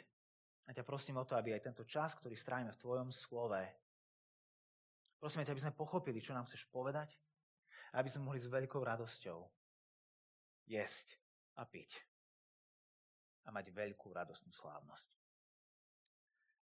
A 0.71 0.73
ťa 0.73 0.87
prosím 0.87 1.19
o 1.19 1.27
to, 1.27 1.35
aby 1.35 1.59
aj 1.59 1.67
tento 1.67 1.83
čas, 1.83 2.15
ktorý 2.15 2.39
strávime 2.39 2.71
v 2.71 2.79
Tvojom 2.79 3.11
slove, 3.11 3.59
prosím 5.19 5.43
ťa, 5.43 5.51
aby 5.51 5.63
sme 5.67 5.75
pochopili, 5.75 6.23
čo 6.23 6.31
nám 6.31 6.47
chceš 6.47 6.71
povedať 6.71 7.11
aby 7.93 8.09
sme 8.09 8.33
mohli 8.33 8.41
s 8.41 8.49
veľkou 8.49 8.81
radosťou 8.81 9.39
jesť 10.73 11.21
a 11.61 11.69
piť 11.69 12.01
a 13.45 13.53
mať 13.53 13.69
veľkú 13.75 14.09
radostnú 14.15 14.55
slávnosť. 14.55 15.22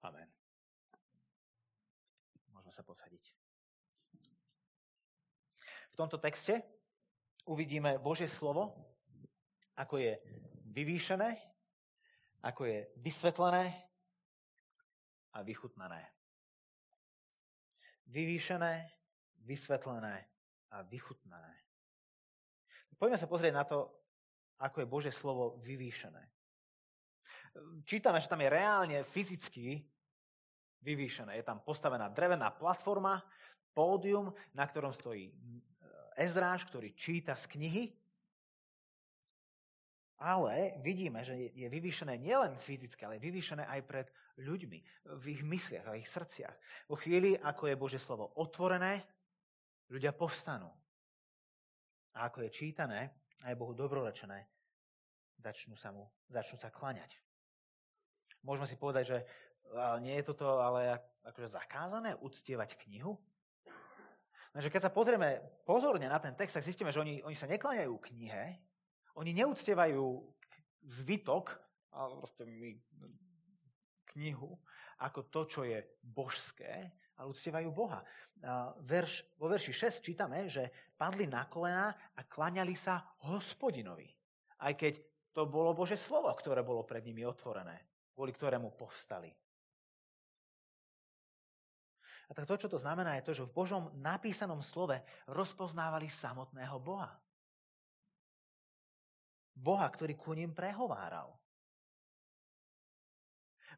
Amen. 0.05 0.29
Môžeme 2.53 2.69
sa 2.69 2.85
posadiť. 2.85 3.25
V 5.89 5.95
tomto 5.97 6.21
texte 6.21 6.62
uvidíme 7.50 7.97
Božie 7.97 8.29
slovo, 8.29 8.77
ako 9.74 9.97
je 9.97 10.13
vyvýšené, 10.69 11.41
ako 12.45 12.69
je 12.69 12.85
vysvetlené 13.01 13.74
a 15.33 15.41
vychutnané. 15.41 16.05
Vyvýšené, 18.05 18.85
vysvetlené 19.41 20.29
a 20.69 20.85
vychutnané. 20.85 21.65
Poďme 22.93 23.17
sa 23.17 23.25
pozrieť 23.25 23.53
na 23.57 23.65
to, 23.65 23.89
ako 24.62 24.85
je 24.85 24.93
Božie 24.93 25.13
slovo 25.15 25.57
vyvýšené. 25.65 26.21
Čítame, 27.88 28.19
že 28.21 28.29
tam 28.29 28.43
je 28.43 28.53
reálne 28.53 29.00
fyzicky 29.01 29.95
vyvýšené. 30.86 31.42
Je 31.42 31.46
tam 31.46 31.65
postavená 31.65 32.06
drevená 32.13 32.54
platforma, 32.54 33.25
pódium, 33.74 34.30
na 34.54 34.70
ktorom 34.70 34.94
stojí 34.94 35.34
Ezráš, 36.15 36.63
ktorý 36.70 36.94
číta 36.96 37.36
z 37.36 37.50
knihy. 37.51 37.84
Ale 40.15 40.80
vidíme, 40.80 41.27
že 41.27 41.51
je 41.51 41.68
vyvýšené 41.68 42.15
nielen 42.15 42.56
fyzicky, 42.56 43.04
ale 43.04 43.20
je 43.20 43.27
vyvýšené 43.27 43.68
aj 43.68 43.82
pred 43.84 44.08
ľuďmi, 44.39 44.80
v 45.20 45.25
ich 45.27 45.44
mysliach 45.44 45.92
a 45.92 46.00
ich 46.00 46.08
srdciach. 46.08 46.56
Vo 46.88 46.96
chvíli, 46.96 47.36
ako 47.36 47.68
je 47.68 47.75
Bože 47.75 48.00
slovo 48.00 48.32
otvorené, 48.39 49.04
ľudia 49.92 50.15
povstanú. 50.15 50.72
A 52.15 52.32
ako 52.32 52.48
je 52.48 52.56
čítané, 52.56 53.12
a 53.44 53.51
je 53.51 53.60
Bohu 53.60 53.75
dobrorečené, 53.75 54.48
začnú 55.44 55.75
sa 55.75 55.92
mu, 55.92 56.08
začnú 56.32 56.56
sa 56.56 56.72
klaňať. 56.72 57.20
Môžeme 58.39 58.72
si 58.72 58.80
povedať, 58.80 59.04
že 59.10 59.20
nie 60.03 60.15
je 60.19 60.27
toto 60.27 60.62
ale 60.62 61.01
akože 61.25 61.57
zakázané 61.57 62.15
uctievať 62.22 62.77
knihu? 62.88 63.17
Takže 64.55 64.72
keď 64.72 64.81
sa 64.88 64.93
pozrieme 64.93 65.43
pozorne 65.67 66.07
na 66.07 66.15
ten 66.15 66.31
text, 66.31 66.55
tak 66.55 66.63
zistíme, 66.63 66.88
že 66.88 67.03
oni, 67.03 67.19
oni 67.27 67.36
sa 67.36 67.43
nekláňajú 67.43 67.91
knihe, 68.07 68.55
oni 69.19 69.31
neúctievajú 69.36 70.24
zvytok, 70.88 71.60
ale 71.91 72.15
proste 72.24 72.48
my, 72.48 72.72
knihu, 74.15 74.55
ako 75.03 75.27
to, 75.27 75.41
čo 75.43 75.62
je 75.67 75.84
božské, 76.00 76.88
ale 77.19 77.31
uctievajú 77.36 77.67
Boha. 77.75 78.00
Verš, 78.84 79.27
vo 79.36 79.51
verši 79.51 79.75
6 79.75 80.03
čítame, 80.03 80.48
že 80.48 80.72
padli 80.95 81.27
na 81.27 81.48
kolena 81.51 81.91
a 82.15 82.24
klaňali 82.24 82.79
sa 82.79 83.03
hospodinovi. 83.27 84.07
Aj 84.63 84.72
keď 84.72 85.03
to 85.36 85.51
bolo 85.51 85.75
Bože 85.75 86.00
slovo, 86.00 86.31
ktoré 86.31 86.63
bolo 86.63 86.88
pred 86.88 87.03
nimi 87.03 87.27
otvorené, 87.27 87.84
kvôli 88.15 88.31
ktorému 88.31 88.72
povstali. 88.79 89.36
A 92.29 92.32
tak 92.34 92.50
to, 92.50 92.58
čo 92.58 92.70
to 92.72 92.82
znamená, 92.82 93.17
je 93.17 93.25
to, 93.29 93.34
že 93.38 93.48
v 93.48 93.55
Božom 93.55 93.94
napísanom 94.01 94.62
slove 94.65 94.98
rozpoznávali 95.29 96.10
samotného 96.10 96.77
Boha. 96.82 97.13
Boha, 99.55 99.88
ktorý 99.88 100.20
ku 100.20 100.36
ním 100.36 100.51
prehováral. 100.51 101.32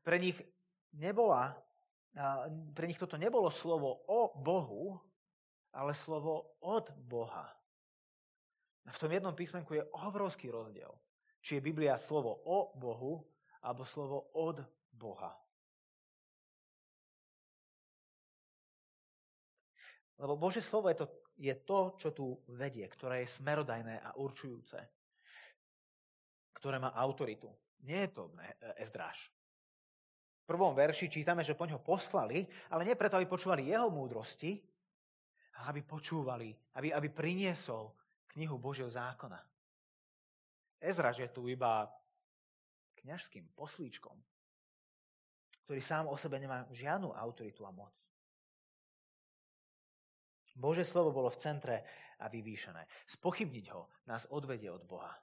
Pre 0.02 0.18
nich, 0.18 0.40
nebola, 0.96 1.54
pre 2.74 2.86
nich 2.90 2.98
toto 2.98 3.20
nebolo 3.20 3.52
slovo 3.54 4.02
o 4.10 4.34
Bohu, 4.40 4.98
ale 5.76 5.94
slovo 5.94 6.58
od 6.64 6.90
Boha. 6.98 7.46
A 8.88 8.90
v 8.90 9.02
tom 9.04 9.12
jednom 9.12 9.36
písmenku 9.36 9.76
je 9.76 9.86
obrovský 9.94 10.50
rozdiel. 10.50 10.90
Či 11.44 11.60
je 11.60 11.68
Biblia 11.68 12.00
slovo 12.00 12.42
o 12.48 12.72
Bohu, 12.74 13.22
alebo 13.62 13.84
slovo 13.84 14.32
od 14.34 14.64
Boha. 14.90 15.36
Lebo 20.18 20.34
Bože 20.38 20.66
slovo 20.66 20.90
je 20.90 20.98
to, 20.98 21.06
je 21.38 21.54
to, 21.62 21.80
čo 22.02 22.10
tu 22.12 22.26
vedie, 22.58 22.86
ktoré 22.90 23.22
je 23.24 23.36
smerodajné 23.38 24.02
a 24.02 24.18
určujúce. 24.18 24.78
Ktoré 26.58 26.82
má 26.82 26.90
autoritu. 26.98 27.54
Nie 27.86 28.10
je 28.10 28.18
to 28.18 28.34
Ezdráž. 28.82 29.30
V 30.42 30.56
prvom 30.56 30.74
verši 30.74 31.12
čítame, 31.12 31.46
že 31.46 31.54
po 31.54 31.70
ňo 31.70 31.84
poslali, 31.84 32.48
ale 32.74 32.88
nie 32.88 32.98
preto, 32.98 33.20
aby 33.20 33.30
počúvali 33.30 33.70
jeho 33.70 33.94
múdrosti, 33.94 34.58
ale 35.60 35.66
aby 35.76 35.82
počúvali, 35.86 36.50
aby, 36.80 36.90
aby 36.90 37.08
priniesol 37.14 37.94
knihu 38.34 38.58
Božieho 38.58 38.90
zákona. 38.90 39.38
Ezraž 40.82 41.22
je 41.22 41.30
tu 41.30 41.46
iba 41.50 41.86
kňažským 43.02 43.54
poslíčkom, 43.54 44.18
ktorý 45.66 45.82
sám 45.84 46.10
o 46.10 46.18
sebe 46.18 46.42
nemá 46.42 46.66
žiadnu 46.74 47.14
autoritu 47.14 47.66
a 47.68 47.72
moc. 47.76 47.94
Bože 50.58 50.82
slovo 50.82 51.14
bolo 51.14 51.30
v 51.30 51.38
centre 51.38 51.76
a 52.18 52.26
vyvýšené. 52.26 52.82
Spochybniť 53.06 53.66
ho 53.78 53.94
nás 54.10 54.26
odvedie 54.34 54.74
od 54.74 54.82
Boha. 54.90 55.14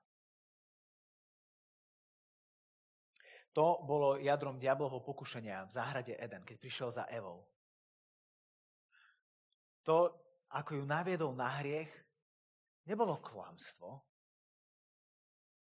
To 3.54 3.82
bolo 3.86 4.18
jadrom 4.18 4.58
diablovho 4.58 5.02
pokušenia 5.02 5.66
v 5.66 5.74
záhrade 5.74 6.14
Eden, 6.18 6.42
keď 6.42 6.56
prišiel 6.58 6.90
za 6.90 7.06
Evou. 7.10 7.46
To, 9.86 10.10
ako 10.54 10.82
ju 10.82 10.84
naviedol 10.86 11.34
na 11.38 11.62
hriech, 11.62 11.90
nebolo 12.86 13.18
klamstvo, 13.22 14.02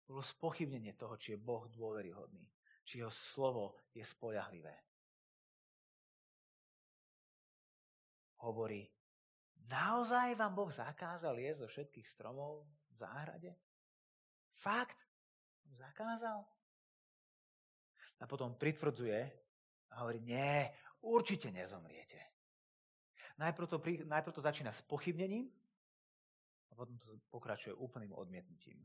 bolo 0.03 0.21
spochybnenie 0.21 0.95
toho, 0.95 1.15
či 1.15 1.35
je 1.35 1.43
Boh 1.43 1.67
dôveryhodný, 1.71 2.43
či 2.83 2.99
jeho 3.03 3.11
slovo 3.11 3.79
je 3.95 4.03
spojahlivé. 4.03 4.75
Hovorí, 8.43 8.83
Naozaj 9.67 10.35
vám 10.35 10.53
Boh 10.55 10.71
zakázal 10.71 11.39
jesť 11.39 11.59
zo 11.63 11.67
všetkých 11.67 12.07
stromov 12.07 12.67
v 12.91 12.95
záhrade? 12.99 13.51
Fakt? 14.53 14.99
Zakázal? 15.73 16.43
A 18.19 18.23
potom 18.27 18.55
pritvrdzuje 18.55 19.19
a 19.91 19.93
hovorí, 20.03 20.19
nie, 20.23 20.67
určite 21.03 21.51
nezomriete. 21.51 22.19
Najprv 23.39 23.67
to, 23.67 23.77
najprv 24.05 24.33
to 24.33 24.41
začína 24.41 24.71
s 24.71 24.85
pochybnením 24.85 25.49
a 26.69 26.77
potom 26.77 26.95
to 27.01 27.17
pokračuje 27.33 27.73
úplným 27.73 28.13
odmietnutím. 28.13 28.79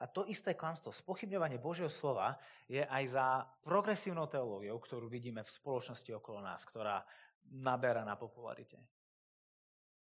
A 0.00 0.04
to 0.06 0.28
isté 0.28 0.52
klamstvo, 0.52 0.92
spochybňovanie 0.92 1.56
Božieho 1.56 1.88
slova 1.88 2.36
je 2.68 2.84
aj 2.84 3.04
za 3.08 3.26
progresívnou 3.64 4.28
teológiou, 4.28 4.76
ktorú 4.76 5.08
vidíme 5.08 5.40
v 5.40 5.54
spoločnosti 5.54 6.10
okolo 6.12 6.44
nás, 6.44 6.64
ktorá 6.68 7.00
naberá 7.48 8.04
na 8.04 8.18
popularite. 8.18 8.76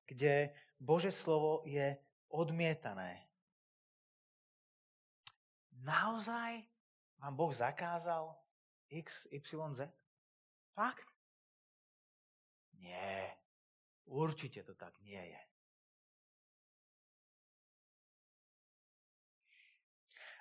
Kde 0.07 0.55
Bože 0.79 1.11
slovo 1.15 1.63
je 1.67 1.95
odmietané. 2.31 3.27
Naozaj 5.83 6.67
vám 7.23 7.35
Boh 7.39 7.53
zakázal 7.55 8.35
X, 8.91 9.27
Y, 9.31 9.43
Z? 9.75 9.87
Fakt? 10.75 11.07
Nie. 12.79 13.35
Určite 14.07 14.63
to 14.63 14.75
tak 14.79 14.95
nie 15.03 15.19
je. 15.19 15.43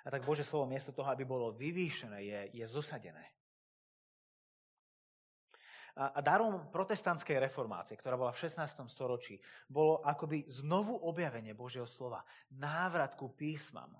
A 0.06 0.08
tak 0.08 0.22
Bože 0.22 0.46
slovo 0.46 0.70
miesto 0.70 0.94
toho, 0.94 1.10
aby 1.10 1.26
bolo 1.26 1.50
vyvýšené, 1.50 2.18
je, 2.22 2.40
je 2.62 2.66
zosadené. 2.70 3.26
A, 5.98 6.14
a 6.14 6.20
darom 6.22 6.70
protestantskej 6.70 7.42
reformácie, 7.42 7.98
ktorá 7.98 8.14
bola 8.14 8.30
v 8.30 8.46
16. 8.46 8.86
storočí, 8.86 9.42
bolo 9.66 10.04
akoby 10.06 10.46
znovu 10.46 10.94
objavenie 10.94 11.56
Božieho 11.58 11.88
slova. 11.88 12.22
Návrat 12.54 13.18
ku 13.18 13.34
písmam. 13.34 13.98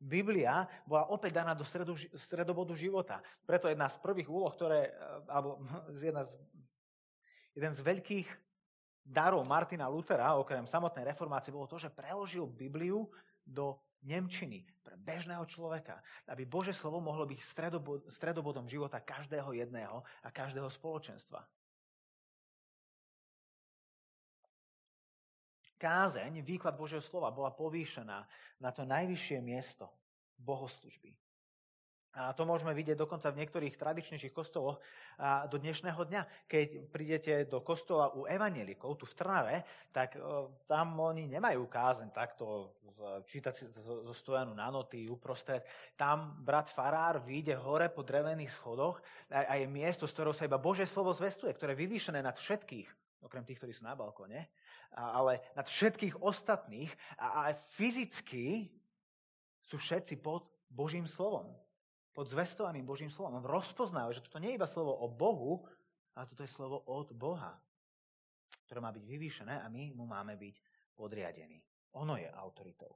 Biblia 0.00 0.66
bola 0.82 1.06
opäť 1.14 1.38
daná 1.38 1.54
do 1.54 1.62
stredu, 1.62 1.94
stredobodu 2.18 2.74
života. 2.74 3.22
Preto 3.46 3.70
jedna 3.70 3.86
z 3.86 4.00
prvých 4.02 4.26
úloh, 4.26 4.50
ktoré, 4.50 4.90
alebo 5.30 5.62
jedna 5.94 6.26
z, 6.26 6.34
jeden 7.54 7.72
z 7.72 7.80
veľkých 7.86 8.28
darov 9.04 9.46
Martina 9.46 9.86
Lutera, 9.86 10.34
okrem 10.34 10.66
samotnej 10.66 11.06
reformácie, 11.06 11.54
bolo 11.54 11.68
to, 11.68 11.78
že 11.78 11.92
preložil 11.92 12.48
Bibliu 12.48 13.06
do 13.44 13.76
Nemčiny 14.04 14.68
pre 14.84 15.00
bežného 15.00 15.48
človeka, 15.48 16.04
aby 16.28 16.44
Bože 16.44 16.76
slovo 16.76 17.00
mohlo 17.00 17.24
byť 17.24 17.40
stredobod, 17.40 18.04
stredobodom 18.12 18.68
života 18.68 19.00
každého 19.00 19.56
jedného 19.56 20.04
a 20.20 20.28
každého 20.28 20.68
spoločenstva. 20.68 21.40
Kázeň, 25.80 26.44
výklad 26.44 26.76
Božieho 26.76 27.00
slova 27.00 27.32
bola 27.32 27.52
povýšená 27.52 28.24
na 28.60 28.70
to 28.72 28.84
najvyššie 28.84 29.40
miesto 29.40 29.88
bohoslužby. 30.36 31.12
A 32.14 32.30
to 32.30 32.46
môžeme 32.46 32.70
vidieť 32.70 32.94
dokonca 32.94 33.26
v 33.34 33.42
niektorých 33.42 33.74
tradičnejších 33.74 34.30
kostoloch 34.30 34.78
a 35.18 35.50
do 35.50 35.58
dnešného 35.58 35.98
dňa. 35.98 36.22
Keď 36.46 36.66
prídete 36.94 37.32
do 37.50 37.58
kostola 37.58 38.14
u 38.14 38.22
evanielikov, 38.22 38.94
tu 38.94 39.02
v 39.02 39.18
Trnave, 39.18 39.56
tak 39.90 40.14
o, 40.14 40.54
tam 40.70 40.94
oni 40.94 41.26
nemajú 41.26 41.66
kázen 41.66 42.14
takto 42.14 42.78
čítať 43.26 43.54
zo, 43.66 44.14
stojanu 44.14 44.54
na 44.54 44.70
noty 44.70 45.10
uprostred. 45.10 45.66
Tam 45.98 46.38
brat 46.38 46.70
Farár 46.70 47.18
vyjde 47.18 47.58
hore 47.58 47.90
po 47.90 48.06
drevených 48.06 48.54
schodoch 48.54 49.02
a, 49.34 49.58
je 49.58 49.66
miesto, 49.66 50.06
z 50.06 50.14
ktorého 50.14 50.38
sa 50.38 50.46
iba 50.46 50.62
Božie 50.62 50.86
slovo 50.86 51.10
zvestuje, 51.10 51.50
ktoré 51.50 51.74
je 51.74 51.82
vyvýšené 51.82 52.22
nad 52.22 52.38
všetkých, 52.38 53.26
okrem 53.26 53.42
tých, 53.42 53.58
ktorí 53.58 53.74
sú 53.74 53.82
na 53.82 53.98
balkóne, 53.98 54.46
a, 54.94 55.18
ale 55.18 55.42
nad 55.58 55.66
všetkých 55.66 56.22
ostatných 56.22 56.94
a 57.18 57.50
fyzicky 57.74 58.70
sú 59.66 59.82
všetci 59.82 60.22
pod 60.22 60.46
Božím 60.70 61.10
slovom 61.10 61.63
pod 62.14 62.30
zvestovaným 62.30 62.86
Božím 62.86 63.10
slovom. 63.10 63.42
On 63.42 63.44
rozpoznáva, 63.44 64.14
že 64.14 64.22
toto 64.22 64.38
nie 64.38 64.54
je 64.54 64.58
iba 64.62 64.70
slovo 64.70 64.94
o 64.94 65.10
Bohu, 65.10 65.66
ale 66.14 66.30
toto 66.30 66.46
je 66.46 66.54
slovo 66.54 66.86
od 66.86 67.10
Boha, 67.10 67.58
ktoré 68.70 68.78
má 68.78 68.94
byť 68.94 69.02
vyvýšené 69.02 69.58
a 69.58 69.66
my 69.66 69.90
mu 69.98 70.06
máme 70.06 70.38
byť 70.38 70.56
podriadení. 70.94 71.58
Ono 71.98 72.14
je 72.14 72.30
autoritou. 72.30 72.94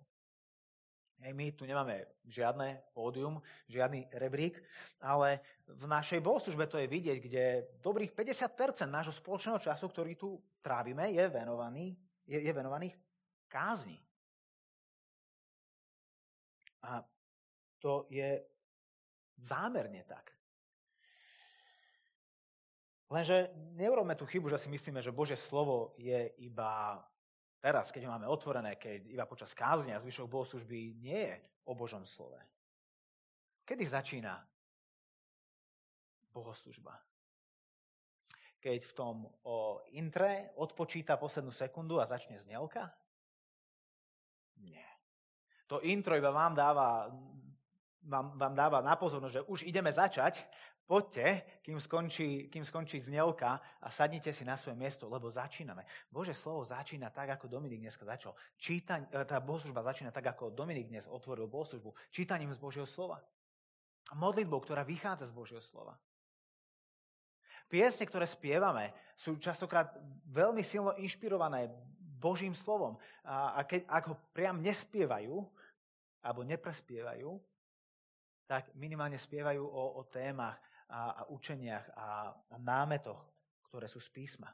Hej, 1.18 1.34
my 1.34 1.50
tu 1.50 1.66
nemáme 1.66 2.06
žiadne 2.30 2.94
pódium, 2.94 3.42
žiadny 3.66 4.06
rebrík, 4.22 4.54
ale 5.02 5.42
v 5.66 5.90
našej 5.90 6.22
bohoslužbe 6.22 6.70
to 6.70 6.78
je 6.78 6.86
vidieť, 6.86 7.18
kde 7.18 7.44
dobrých 7.82 8.14
50% 8.14 8.86
nášho 8.86 9.10
spoločného 9.10 9.58
času, 9.58 9.90
ktorý 9.90 10.14
tu 10.14 10.38
trávime, 10.62 11.10
je 11.10 11.26
venovaný, 11.26 11.98
je, 12.22 12.38
je 12.38 12.52
venovaných 12.54 12.94
kázni. 13.50 13.98
A 16.86 17.02
to 17.82 18.06
je 18.06 18.38
Zámerne 19.38 20.02
tak. 20.02 20.34
Lenže 23.08 23.48
neurobme 23.72 24.12
tú 24.12 24.28
chybu, 24.28 24.52
že 24.52 24.60
si 24.60 24.68
myslíme, 24.68 25.00
že 25.00 25.16
Božie 25.16 25.38
slovo 25.40 25.96
je 25.96 26.28
iba 26.44 27.00
teraz, 27.56 27.88
keď 27.88 28.04
ho 28.04 28.12
máme 28.12 28.28
otvorené, 28.28 28.76
keď 28.76 29.08
iba 29.08 29.24
počas 29.24 29.56
káznia 29.56 29.96
a 29.96 30.02
zvyšok 30.04 30.28
bohoslužby 30.28 31.00
nie 31.00 31.32
je 31.32 31.36
o 31.64 31.72
Božom 31.72 32.04
slove. 32.04 32.36
Kedy 33.64 33.84
začína 33.84 34.44
bohoslužba? 36.36 37.00
Keď 38.60 38.80
v 38.84 38.92
tom 38.92 39.14
o 39.48 39.80
intre 39.96 40.52
odpočíta 40.60 41.16
poslednú 41.16 41.54
sekundu 41.54 42.02
a 42.02 42.10
začne 42.10 42.36
znelka? 42.36 42.92
Nie. 44.60 44.84
To 45.70 45.80
intro 45.80 46.12
iba 46.12 46.28
vám 46.28 46.52
dáva 46.52 47.08
vám, 48.08 48.32
vám 48.34 48.54
dáva 48.56 48.80
na 48.80 48.96
pozornosť, 48.96 49.34
že 49.34 49.46
už 49.46 49.60
ideme 49.68 49.92
začať, 49.92 50.40
poďte, 50.88 51.44
kým 51.60 51.76
skončí, 51.76 52.48
kým 52.48 52.64
skončí 52.64 53.04
znelka 53.04 53.60
a 53.84 53.92
sadnite 53.92 54.32
si 54.32 54.42
na 54.48 54.56
svoje 54.56 54.80
miesto, 54.80 55.04
lebo 55.04 55.28
začíname. 55.28 55.84
Bože 56.08 56.32
slovo 56.32 56.64
začína 56.64 57.12
tak, 57.12 57.36
ako 57.36 57.60
Dominik 57.60 57.84
dneska 57.84 58.08
začal. 58.08 58.32
Čítaň, 58.56 59.12
e, 59.12 59.28
tá 59.28 59.36
bohoslužba 59.44 59.84
začína 59.84 60.08
tak, 60.08 60.32
ako 60.32 60.48
Dominik 60.48 60.88
dnes 60.88 61.04
otvoril 61.04 61.44
bohoslužbu. 61.44 61.92
Čítaním 62.08 62.56
z 62.56 62.58
Božieho 62.58 62.88
slova. 62.88 63.20
A 64.08 64.16
modlitbou, 64.16 64.64
ktorá 64.64 64.80
vychádza 64.88 65.28
z 65.28 65.36
Božieho 65.36 65.60
slova. 65.60 65.92
Piesne, 67.68 68.08
ktoré 68.08 68.24
spievame, 68.24 68.96
sú 69.12 69.36
častokrát 69.36 69.92
veľmi 70.32 70.64
silno 70.64 70.96
inšpirované 70.96 71.68
Božím 72.16 72.56
slovom. 72.56 72.96
A, 73.28 73.60
keď, 73.68 73.84
ak 73.92 74.04
ho 74.08 74.16
priam 74.32 74.56
nespievajú, 74.64 75.44
alebo 76.24 76.40
neprespievajú, 76.48 77.36
tak 78.48 78.72
minimálne 78.80 79.20
spievajú 79.20 79.60
o, 79.60 80.00
o 80.00 80.02
témach 80.08 80.56
a, 80.88 81.20
a 81.20 81.22
učeniach 81.28 81.92
a, 81.92 82.32
a 82.32 82.56
námetoch, 82.56 83.20
ktoré 83.68 83.84
sú 83.84 84.00
z 84.00 84.08
písma. 84.08 84.48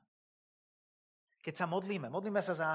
Keď 1.39 1.55
sa 1.55 1.71
modlíme, 1.71 2.11
modlíme 2.11 2.43
sa 2.43 2.59
za 2.59 2.71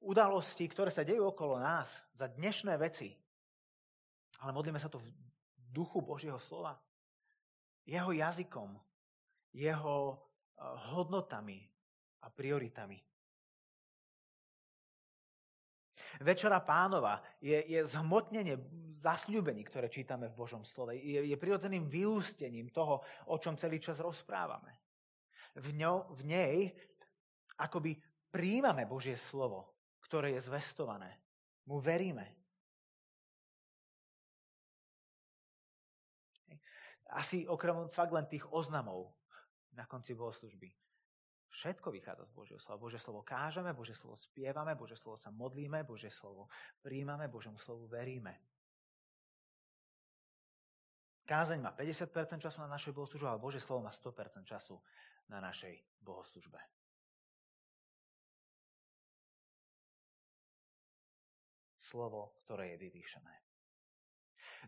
udalosti, 0.00 0.64
ktoré 0.64 0.88
sa 0.88 1.04
dejú 1.04 1.28
okolo 1.28 1.60
nás, 1.60 2.00
za 2.16 2.30
dnešné 2.32 2.80
veci, 2.80 3.12
ale 4.40 4.50
modlíme 4.56 4.80
sa 4.80 4.88
to 4.88 4.96
v 4.96 5.12
duchu 5.68 6.00
Božieho 6.00 6.40
slova, 6.40 6.78
jeho 7.84 8.08
jazykom, 8.14 8.80
jeho 9.52 9.96
eh, 10.14 10.62
hodnotami 10.96 11.60
a 12.24 12.32
prioritami. 12.32 12.96
Večera 16.20 16.60
pánova 16.64 17.20
je, 17.38 17.54
je 17.54 17.80
zhmotnenie 17.84 18.58
zasľúbení, 18.98 19.62
ktoré 19.62 19.86
čítame 19.86 20.26
v 20.28 20.38
Božom 20.38 20.66
slove. 20.66 20.96
Je, 20.96 21.22
je 21.28 21.36
prirodzeným 21.38 21.86
vyústením 21.86 22.72
toho, 22.74 23.04
o 23.30 23.36
čom 23.38 23.54
celý 23.54 23.78
čas 23.78 24.02
rozprávame. 24.02 24.74
V, 25.58 25.74
ňo, 25.74 26.10
v 26.18 26.22
nej 26.26 26.56
akoby 27.58 27.98
príjmame 28.30 28.86
Božie 28.86 29.14
slovo, 29.18 29.74
ktoré 30.02 30.34
je 30.38 30.46
zvestované. 30.46 31.18
Mu 31.66 31.78
veríme. 31.78 32.26
Asi 37.08 37.48
okrem 37.48 37.88
fakt 37.88 38.12
len 38.12 38.28
tých 38.28 38.44
oznamov 38.52 39.16
na 39.72 39.88
konci 39.88 40.12
bohoslužby 40.12 40.68
Všetko 41.48 41.88
vychádza 41.90 42.28
z 42.28 42.32
Božieho 42.36 42.60
slova. 42.60 42.76
Božie 42.80 43.00
slovo 43.00 43.24
kážeme, 43.24 43.72
Božie 43.72 43.96
slovo 43.96 44.20
spievame, 44.20 44.76
Božie 44.76 45.00
slovo 45.00 45.16
sa 45.16 45.32
modlíme, 45.32 45.80
Božie 45.84 46.12
slovo 46.12 46.52
príjmame, 46.84 47.28
Božiemu 47.28 47.56
slovu 47.56 47.88
veríme. 47.88 48.36
Kázeň 51.28 51.60
má 51.60 51.76
50% 51.76 52.40
času 52.40 52.64
na 52.64 52.72
našej 52.72 52.92
bohoslužbe, 52.96 53.28
ale 53.28 53.40
Božie 53.40 53.60
slovo 53.60 53.84
má 53.84 53.92
100% 53.92 54.48
času 54.48 54.80
na 55.28 55.44
našej 55.44 55.76
bohoslužbe. 56.00 56.56
Slovo, 61.76 62.40
ktoré 62.44 62.76
je 62.76 62.80
vyvýšené. 62.80 63.34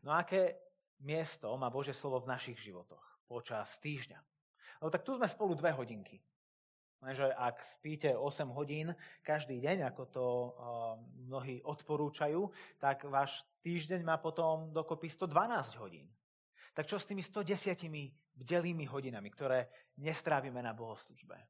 No 0.04 0.12
aké 0.16 0.56
miesto 1.00 1.52
má 1.56 1.68
Božie 1.72 1.92
slovo 1.92 2.24
v 2.24 2.32
našich 2.32 2.60
životoch 2.60 3.24
počas 3.28 3.76
týždňa? 3.80 4.20
No 4.80 4.88
tak 4.88 5.04
tu 5.04 5.16
sme 5.16 5.28
spolu 5.28 5.56
dve 5.56 5.72
hodinky. 5.72 6.20
Lenže 7.00 7.32
ak 7.32 7.64
spíte 7.64 8.12
8 8.12 8.52
hodín 8.52 8.92
každý 9.24 9.56
deň, 9.56 9.88
ako 9.88 10.02
to 10.12 10.26
mnohí 11.24 11.64
odporúčajú, 11.64 12.52
tak 12.76 13.08
váš 13.08 13.40
týždeň 13.64 14.04
má 14.04 14.20
potom 14.20 14.68
dokopy 14.68 15.08
112 15.08 15.80
hodín. 15.80 16.12
Tak 16.76 16.84
čo 16.84 17.00
s 17.00 17.08
tými 17.08 17.24
110 17.24 17.80
bdelými 18.36 18.84
hodinami, 18.84 19.32
ktoré 19.32 19.72
nestrávime 19.96 20.60
na 20.60 20.76
bohoslužbe? 20.76 21.40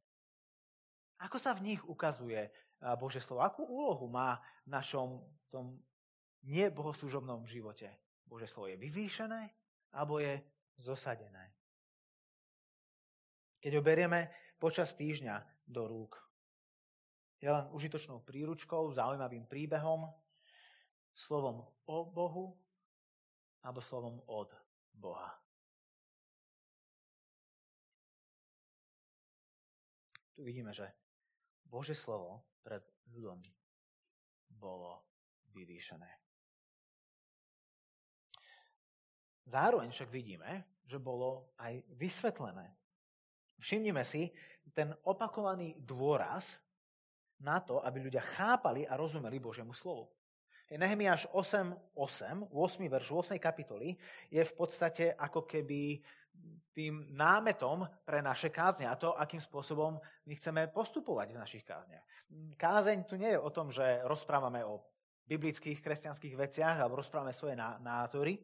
Ako 1.20 1.36
sa 1.36 1.52
v 1.52 1.74
nich 1.74 1.82
ukazuje 1.82 2.48
Bože 2.96 3.20
slovo? 3.20 3.42
Akú 3.44 3.66
úlohu 3.66 4.06
má 4.06 4.40
v 4.64 4.72
našom 4.72 5.20
tom 5.50 5.76
nebohoslužobnom 6.46 7.44
živote? 7.44 7.90
Bože 8.24 8.46
slovo 8.46 8.70
je 8.70 8.78
vyvýšené 8.78 9.50
alebo 9.98 10.22
je 10.22 10.38
zosadené? 10.78 11.52
Keď 13.60 13.76
ho 13.76 13.82
berieme 13.84 14.32
počas 14.60 14.92
týždňa 14.92 15.64
do 15.64 15.88
rúk. 15.88 16.20
Je 17.40 17.48
len 17.48 17.64
užitočnou 17.72 18.20
príručkou, 18.20 18.92
zaujímavým 18.92 19.48
príbehom, 19.48 20.12
slovom 21.16 21.64
o 21.88 22.04
Bohu 22.04 22.52
alebo 23.64 23.80
slovom 23.80 24.20
od 24.28 24.52
Boha. 24.92 25.32
Tu 30.36 30.44
vidíme, 30.44 30.72
že 30.76 30.88
Bože 31.64 31.96
slovo 31.96 32.60
pred 32.60 32.84
ľudom 33.12 33.40
bolo 34.48 35.00
vyvýšené. 35.52 36.08
Zároveň 39.48 39.90
však 39.90 40.08
vidíme, 40.12 40.80
že 40.84 41.00
bolo 41.00 41.52
aj 41.58 41.82
vysvetlené. 41.96 42.79
Všimnime 43.60 44.02
si 44.02 44.32
ten 44.72 44.96
opakovaný 45.04 45.76
dôraz 45.80 46.60
na 47.40 47.60
to, 47.60 47.80
aby 47.80 48.08
ľudia 48.08 48.20
chápali 48.20 48.84
a 48.84 48.96
rozumeli 48.96 49.40
Božiemu 49.40 49.72
slovu. 49.72 50.08
Nehemiáš 50.70 51.26
8, 51.34 51.98
8, 51.98 52.46
8 52.54 52.86
verš 52.86 53.34
8 53.34 53.42
kapitoly 53.42 53.98
je 54.30 54.38
v 54.38 54.52
podstate 54.54 55.10
ako 55.18 55.42
keby 55.42 55.98
tým 56.70 57.10
námetom 57.10 57.82
pre 58.06 58.22
naše 58.22 58.54
kázne 58.54 58.86
a 58.86 58.94
to, 58.94 59.18
akým 59.18 59.42
spôsobom 59.42 59.98
my 59.98 60.34
chceme 60.38 60.70
postupovať 60.70 61.34
v 61.34 61.40
našich 61.42 61.64
kázniach. 61.66 62.06
Kázeň 62.54 63.02
tu 63.02 63.18
nie 63.18 63.34
je 63.34 63.42
o 63.42 63.50
tom, 63.50 63.74
že 63.74 63.82
rozprávame 64.06 64.62
o 64.62 64.86
biblických, 65.26 65.82
kresťanských 65.82 66.38
veciach 66.38 66.78
alebo 66.78 67.02
rozprávame 67.02 67.34
svoje 67.34 67.58
názory, 67.58 68.38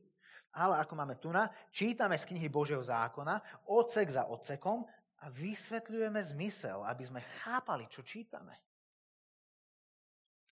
ale 0.58 0.82
ako 0.82 0.94
máme 0.98 1.14
tu 1.22 1.30
na, 1.30 1.46
čítame 1.70 2.18
z 2.18 2.26
knihy 2.26 2.50
Božieho 2.50 2.82
zákona, 2.82 3.70
odsek 3.70 4.10
za 4.10 4.26
odsekom 4.26 4.82
a 5.26 5.30
vysvetľujeme 5.34 6.22
zmysel, 6.22 6.86
aby 6.86 7.02
sme 7.02 7.18
chápali, 7.42 7.90
čo 7.90 8.06
čítame. 8.06 8.54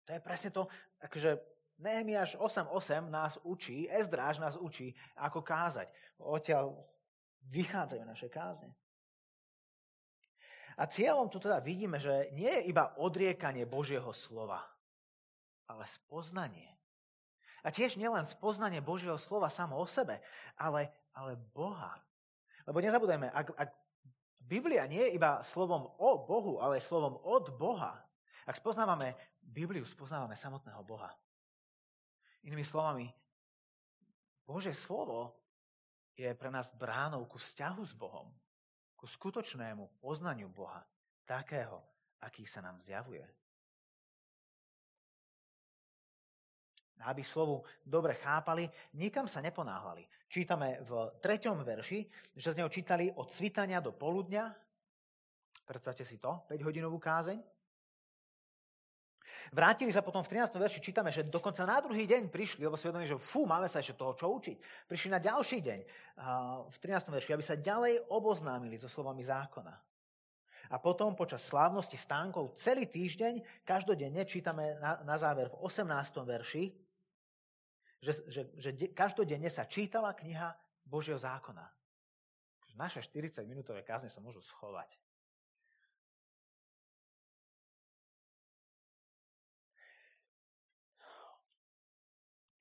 To 0.07 0.15
je 0.15 0.23
presne 0.23 0.55
to, 0.55 0.71
akože 1.03 1.43
Nehemiáš 1.83 2.39
8.8 2.39 3.11
nás 3.11 3.35
učí, 3.43 3.91
Ezdráž 3.91 4.39
nás 4.39 4.55
učí, 4.55 4.95
ako 5.19 5.43
kázať. 5.43 5.91
Odtiaľ 6.15 6.79
vychádzajú 7.51 8.03
naše 8.07 8.31
kázne. 8.31 8.71
A 10.79 10.87
cieľom 10.87 11.27
tu 11.27 11.41
teda 11.41 11.59
vidíme, 11.59 11.99
že 11.99 12.31
nie 12.31 12.47
je 12.47 12.71
iba 12.71 12.95
odriekanie 12.95 13.67
Božieho 13.67 14.15
slova, 14.15 14.63
ale 15.67 15.83
spoznanie. 15.89 16.71
A 17.61 17.69
tiež 17.69 17.99
nielen 17.99 18.23
spoznanie 18.23 18.79
Božieho 18.79 19.19
slova 19.19 19.51
samo 19.51 19.77
o 19.77 19.85
sebe, 19.85 20.23
ale, 20.55 20.95
ale 21.11 21.35
Boha. 21.51 21.97
Lebo 22.65 22.77
nezabudajme, 22.81 23.29
ak, 23.29 23.47
ak 23.57 23.69
Biblia 24.41 24.89
nie 24.89 24.99
je 25.07 25.15
iba 25.15 25.45
slovom 25.45 25.93
o 26.01 26.25
Bohu, 26.25 26.59
ale 26.59 26.81
slovom 26.83 27.21
od 27.23 27.53
Boha, 27.55 28.01
ak 28.49 28.57
spoznávame 28.57 29.13
Bibliu, 29.39 29.85
spoznávame 29.85 30.33
samotného 30.35 30.81
Boha. 30.83 31.13
Inými 32.41 32.65
slovami, 32.65 33.05
Božie 34.45 34.73
slovo 34.73 35.37
je 36.17 36.27
pre 36.33 36.49
nás 36.49 36.73
bránou 36.73 37.25
ku 37.29 37.37
vzťahu 37.37 37.81
s 37.85 37.93
Bohom, 37.93 38.27
ku 38.97 39.05
skutočnému 39.05 40.01
poznaniu 40.01 40.49
Boha, 40.49 40.81
takého, 41.23 41.79
aký 42.21 42.45
sa 42.45 42.61
nám 42.61 42.81
zjavuje. 42.81 43.23
Aby 47.05 47.25
slovu 47.25 47.65
dobre 47.81 48.17
chápali, 48.21 48.69
nikam 48.93 49.25
sa 49.25 49.41
neponáhľali. 49.41 50.05
Čítame 50.31 50.79
v 50.85 51.11
treťom 51.19 51.59
verši, 51.59 51.99
že 52.37 52.53
z 52.53 52.57
neho 52.61 52.69
čítali 52.71 53.11
od 53.11 53.27
svitania 53.27 53.83
do 53.83 53.91
poludňa. 53.91 54.45
Predstavte 55.65 56.07
si 56.07 56.21
to, 56.21 56.45
5-hodinovú 56.47 57.01
kázeň. 57.01 57.39
Vrátili 59.51 59.91
sa 59.91 60.05
potom 60.05 60.23
v 60.23 60.31
13. 60.39 60.53
verši, 60.55 60.79
čítame, 60.79 61.11
že 61.11 61.27
dokonca 61.27 61.67
na 61.67 61.81
druhý 61.83 62.07
deň 62.07 62.31
prišli, 62.31 62.63
lebo 62.63 62.79
si 62.79 62.87
vedomili, 62.87 63.11
že 63.11 63.19
fú, 63.19 63.43
máme 63.43 63.67
sa 63.67 63.83
ešte 63.83 63.99
toho 63.99 64.15
čo 64.15 64.31
učiť. 64.31 64.87
Prišli 64.87 65.09
na 65.11 65.19
ďalší 65.19 65.59
deň 65.59 65.79
v 66.71 66.77
13. 66.79 67.11
verši, 67.11 67.35
aby 67.35 67.43
sa 67.43 67.59
ďalej 67.59 68.07
oboznámili 68.07 68.79
so 68.79 68.87
slovami 68.87 69.25
zákona. 69.25 69.75
A 70.71 70.79
potom 70.79 71.19
počas 71.19 71.43
slávnosti 71.43 71.99
stánkov 71.99 72.55
celý 72.55 72.87
týždeň, 72.87 73.67
každodenne 73.67 74.23
čítame 74.23 74.79
na, 74.79 75.03
na 75.03 75.19
záver 75.19 75.51
v 75.51 75.59
18. 75.67 75.83
verši, 76.23 76.71
že, 78.01 78.25
že, 78.27 78.41
že 78.57 78.69
de, 78.73 78.87
každodenne 78.91 79.47
sa 79.47 79.69
čítala 79.69 80.17
kniha 80.17 80.57
Božieho 80.81 81.21
zákona. 81.21 81.63
Naše 82.73 83.05
40-minútové 83.05 83.85
kázne 83.85 84.09
sa 84.09 84.23
môžu 84.23 84.41
schovať. 84.41 84.89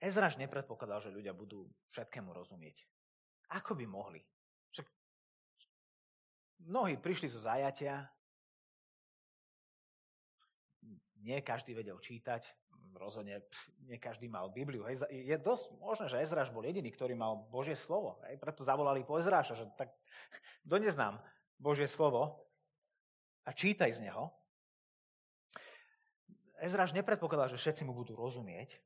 Ezraž 0.00 0.40
nepredpokladal, 0.40 1.04
že 1.04 1.12
ľudia 1.12 1.36
budú 1.36 1.68
všetkému 1.92 2.32
rozumieť. 2.32 2.88
Ako 3.52 3.76
by 3.76 3.84
mohli? 3.84 4.24
Však 4.72 4.86
mnohí 6.64 6.96
prišli 6.96 7.28
zo 7.28 7.44
zajatia, 7.44 8.08
nie 11.20 11.36
každý 11.44 11.76
vedel 11.76 12.00
čítať, 12.00 12.48
rozhodne 12.96 13.42
nie 13.86 13.98
každý 13.98 14.26
mal 14.26 14.50
Bibliu. 14.50 14.86
Hej. 14.86 15.04
Je 15.10 15.36
dosť 15.38 15.70
možné, 15.78 16.06
že 16.10 16.22
Ezraž 16.22 16.50
bol 16.50 16.64
jediný, 16.64 16.90
ktorý 16.90 17.14
mal 17.14 17.46
Božie 17.50 17.74
slovo. 17.78 18.18
Hej. 18.26 18.38
Preto 18.38 18.66
zavolali 18.66 19.06
po 19.06 19.18
Ezraša, 19.18 19.54
že 19.54 19.66
tak 19.76 19.92
dones 20.66 20.96
Božie 21.60 21.86
slovo 21.86 22.46
a 23.44 23.50
čítaj 23.50 23.94
z 23.96 24.08
neho. 24.08 24.32
Ezraž 26.60 26.92
nepredpokladal, 26.92 27.52
že 27.52 27.60
všetci 27.60 27.88
mu 27.88 27.96
budú 27.96 28.12
rozumieť, 28.12 28.76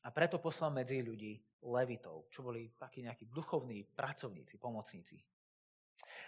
a 0.00 0.08
preto 0.08 0.40
poslal 0.40 0.72
medzi 0.72 1.04
ľudí 1.04 1.36
levitov, 1.68 2.32
čo 2.32 2.40
boli 2.40 2.72
takí 2.72 3.04
nejakí 3.04 3.28
duchovní 3.28 3.84
pracovníci, 3.84 4.56
pomocníci. 4.56 5.20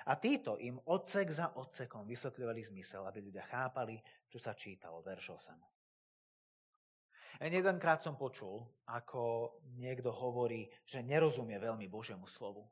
A 0.05 0.20
títo 0.20 0.61
im 0.61 0.76
odsek 0.76 1.33
za 1.33 1.57
odsekom 1.57 2.05
vysvetľovali 2.05 2.68
zmysel, 2.68 3.09
aby 3.09 3.24
ľudia 3.24 3.48
chápali, 3.48 3.96
čo 4.28 4.37
sa 4.37 4.52
čítalo, 4.52 5.00
verš 5.00 5.33
8. 5.40 5.71
Jedenkrát 7.40 8.04
som 8.04 8.18
počul, 8.18 8.66
ako 8.84 9.54
niekto 9.78 10.12
hovorí, 10.12 10.68
že 10.84 11.00
nerozumie 11.00 11.56
veľmi 11.56 11.88
Božiemu 11.88 12.28
slovu. 12.28 12.68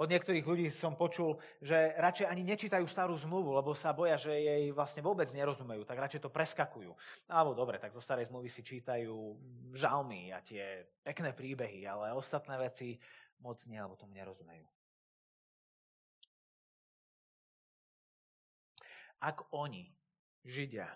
Od 0.00 0.08
niektorých 0.08 0.48
ľudí 0.48 0.66
som 0.72 0.96
počul, 0.96 1.36
že 1.60 1.92
radšej 2.00 2.24
ani 2.24 2.48
nečítajú 2.48 2.88
starú 2.88 3.12
zmluvu, 3.12 3.52
lebo 3.52 3.76
sa 3.76 3.92
boja, 3.92 4.16
že 4.16 4.32
jej 4.32 4.72
vlastne 4.72 5.04
vôbec 5.04 5.28
nerozumejú, 5.28 5.84
tak 5.84 6.00
radšej 6.00 6.24
to 6.24 6.32
preskakujú. 6.32 6.96
Alebo 7.28 7.52
dobre, 7.52 7.76
tak 7.76 7.92
zo 7.92 8.00
starej 8.00 8.32
zmluvy 8.32 8.48
si 8.48 8.64
čítajú 8.64 9.36
žalmy 9.76 10.32
a 10.32 10.40
tie 10.40 10.88
pekné 11.04 11.36
príbehy, 11.36 11.84
ale 11.84 12.16
ostatné 12.16 12.56
veci 12.56 12.96
moc 13.44 13.60
nie, 13.68 13.76
lebo 13.76 13.92
tomu 13.92 14.16
nerozumejú. 14.16 14.64
Ak 19.22 19.44
oni, 19.54 19.92
Židia, 20.42 20.88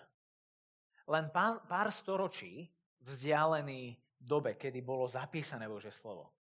len 1.07 1.31
pár, 1.31 1.63
pár 1.65 1.89
storočí 1.91 2.67
vzdialený 3.03 3.95
dobe, 4.19 4.59
kedy 4.59 4.83
bolo 4.83 5.07
zapísané 5.07 5.65
Bože 5.67 5.91
slovo, 5.95 6.37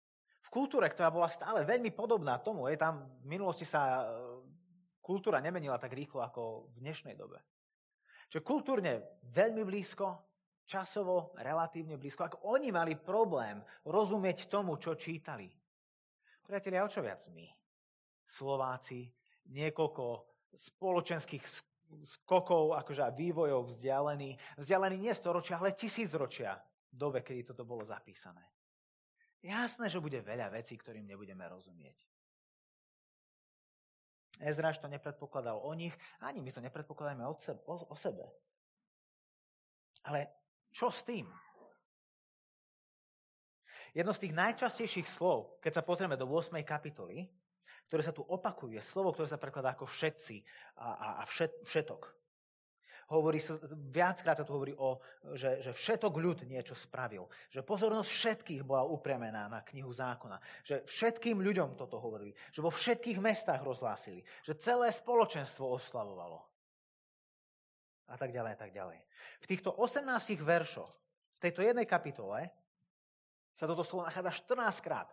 kultúre, 0.52 0.92
ktorá 0.92 1.08
bola 1.08 1.32
stále 1.32 1.64
veľmi 1.64 1.96
podobná 1.96 2.36
tomu. 2.36 2.68
Je 2.68 2.76
tam 2.76 3.08
v 3.24 3.26
minulosti 3.26 3.64
sa 3.64 4.04
e, 4.04 4.20
kultúra 5.00 5.40
nemenila 5.40 5.80
tak 5.80 5.96
rýchlo 5.96 6.20
ako 6.20 6.68
v 6.76 6.84
dnešnej 6.84 7.16
dobe. 7.16 7.40
Čiže 8.28 8.44
kultúrne 8.44 9.20
veľmi 9.32 9.64
blízko, 9.64 10.20
časovo 10.68 11.32
relatívne 11.40 11.96
blízko. 11.96 12.28
Ak 12.28 12.34
oni 12.44 12.68
mali 12.68 13.00
problém 13.00 13.64
rozumieť 13.88 14.52
tomu, 14.52 14.76
čo 14.76 14.92
čítali. 14.92 15.48
Priatelia, 16.44 16.84
o 16.84 16.92
čo 16.92 17.00
viac 17.00 17.24
my? 17.32 17.48
Slováci, 18.28 19.08
niekoľko 19.48 20.04
spoločenských 20.52 21.44
skokov, 22.00 22.78
akože 22.80 23.04
vývojov 23.12 23.68
vzdialený, 23.68 24.36
vzdialený 24.56 24.96
nie 24.96 25.14
storočia, 25.14 25.60
ale 25.60 25.76
tisícročia 25.76 26.56
dobe, 26.92 27.24
kedy 27.24 27.52
toto 27.52 27.64
bolo 27.64 27.84
zapísané. 27.84 28.44
Jasné, 29.42 29.90
že 29.90 29.98
bude 29.98 30.22
veľa 30.22 30.54
vecí, 30.54 30.78
ktorým 30.78 31.08
nebudeme 31.08 31.42
rozumieť. 31.48 31.98
Ezraš 34.42 34.78
to 34.78 34.88
nepredpokladal 34.90 35.58
o 35.62 35.72
nich, 35.74 35.94
ani 36.22 36.42
my 36.42 36.50
to 36.54 36.62
nepredpokladáme 36.62 37.26
o, 37.26 37.34
sebe. 37.94 38.26
Ale 40.02 40.30
čo 40.70 40.90
s 40.90 41.02
tým? 41.06 41.30
Jedno 43.92 44.16
z 44.16 44.22
tých 44.24 44.34
najčastejších 44.34 45.08
slov, 45.10 45.60
keď 45.60 45.72
sa 45.78 45.82
pozrieme 45.84 46.16
do 46.16 46.24
8. 46.24 46.56
kapitoly, 46.64 47.28
ktoré 47.88 48.02
sa 48.04 48.14
tu 48.14 48.22
opakujú, 48.24 48.76
je 48.76 48.84
slovo, 48.84 49.14
ktoré 49.14 49.28
sa 49.30 49.40
prekladá 49.40 49.72
ako 49.72 49.88
všetci 49.88 50.42
a, 50.80 50.88
a, 50.92 51.08
a 51.20 51.22
všet, 51.26 51.66
všetok. 51.66 52.22
Hovorí 53.12 53.44
viackrát 53.92 54.40
sa 54.40 54.46
tu 54.48 54.56
hovorí 54.56 54.72
o, 54.72 54.96
že, 55.36 55.60
že 55.60 55.76
všetok 55.76 56.16
ľud 56.16 56.48
niečo 56.48 56.72
spravil. 56.72 57.28
Že 57.52 57.60
pozornosť 57.60 58.08
všetkých 58.08 58.62
bola 58.64 58.88
upremená 58.88 59.52
na 59.52 59.60
knihu 59.68 59.92
zákona. 59.92 60.40
Že 60.64 60.88
všetkým 60.88 61.36
ľuďom 61.44 61.76
toto 61.76 62.00
hovorili. 62.00 62.32
Že 62.56 62.64
vo 62.64 62.72
všetkých 62.72 63.20
mestách 63.20 63.60
rozhlásili. 63.60 64.24
Že 64.48 64.56
celé 64.56 64.88
spoločenstvo 64.88 65.76
oslavovalo. 65.76 66.40
A 68.08 68.16
tak 68.16 68.32
ďalej, 68.32 68.56
a 68.56 68.58
tak 68.64 68.72
ďalej. 68.72 68.98
V 69.44 69.46
týchto 69.48 69.76
18 69.76 70.08
veršoch, 70.40 70.92
v 71.36 71.40
tejto 71.44 71.60
jednej 71.60 71.84
kapitole, 71.84 72.48
sa 73.60 73.68
toto 73.68 73.84
slovo 73.84 74.08
nachádza 74.08 74.56
14 74.56 74.80
krát. 74.80 75.12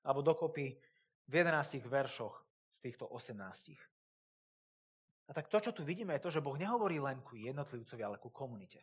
Alebo 0.00 0.24
dokopy 0.24 0.72
v 1.26 1.32
11 1.42 1.82
veršoch 1.86 2.34
z 2.72 2.78
týchto 2.80 3.06
18. 3.10 3.34
A 5.26 5.34
tak 5.34 5.50
to, 5.50 5.58
čo 5.58 5.74
tu 5.74 5.82
vidíme, 5.82 6.14
je 6.14 6.22
to, 6.22 6.30
že 6.30 6.44
Boh 6.44 6.54
nehovorí 6.54 7.02
len 7.02 7.18
ku 7.26 7.34
jednotlivcovi, 7.34 8.02
ale 8.02 8.22
ku 8.22 8.30
komunite. 8.30 8.78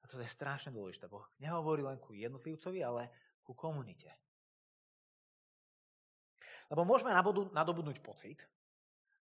A 0.00 0.08
to 0.08 0.16
je 0.16 0.28
strašne 0.28 0.72
dôležité. 0.72 1.12
Boh 1.12 1.28
nehovorí 1.36 1.84
len 1.84 2.00
ku 2.00 2.16
jednotlivcovi, 2.16 2.80
ale 2.80 3.12
ku 3.44 3.52
komunite. 3.52 4.08
Lebo 6.72 6.88
môžeme 6.88 7.12
nadobudnúť 7.52 8.00
pocit, 8.00 8.40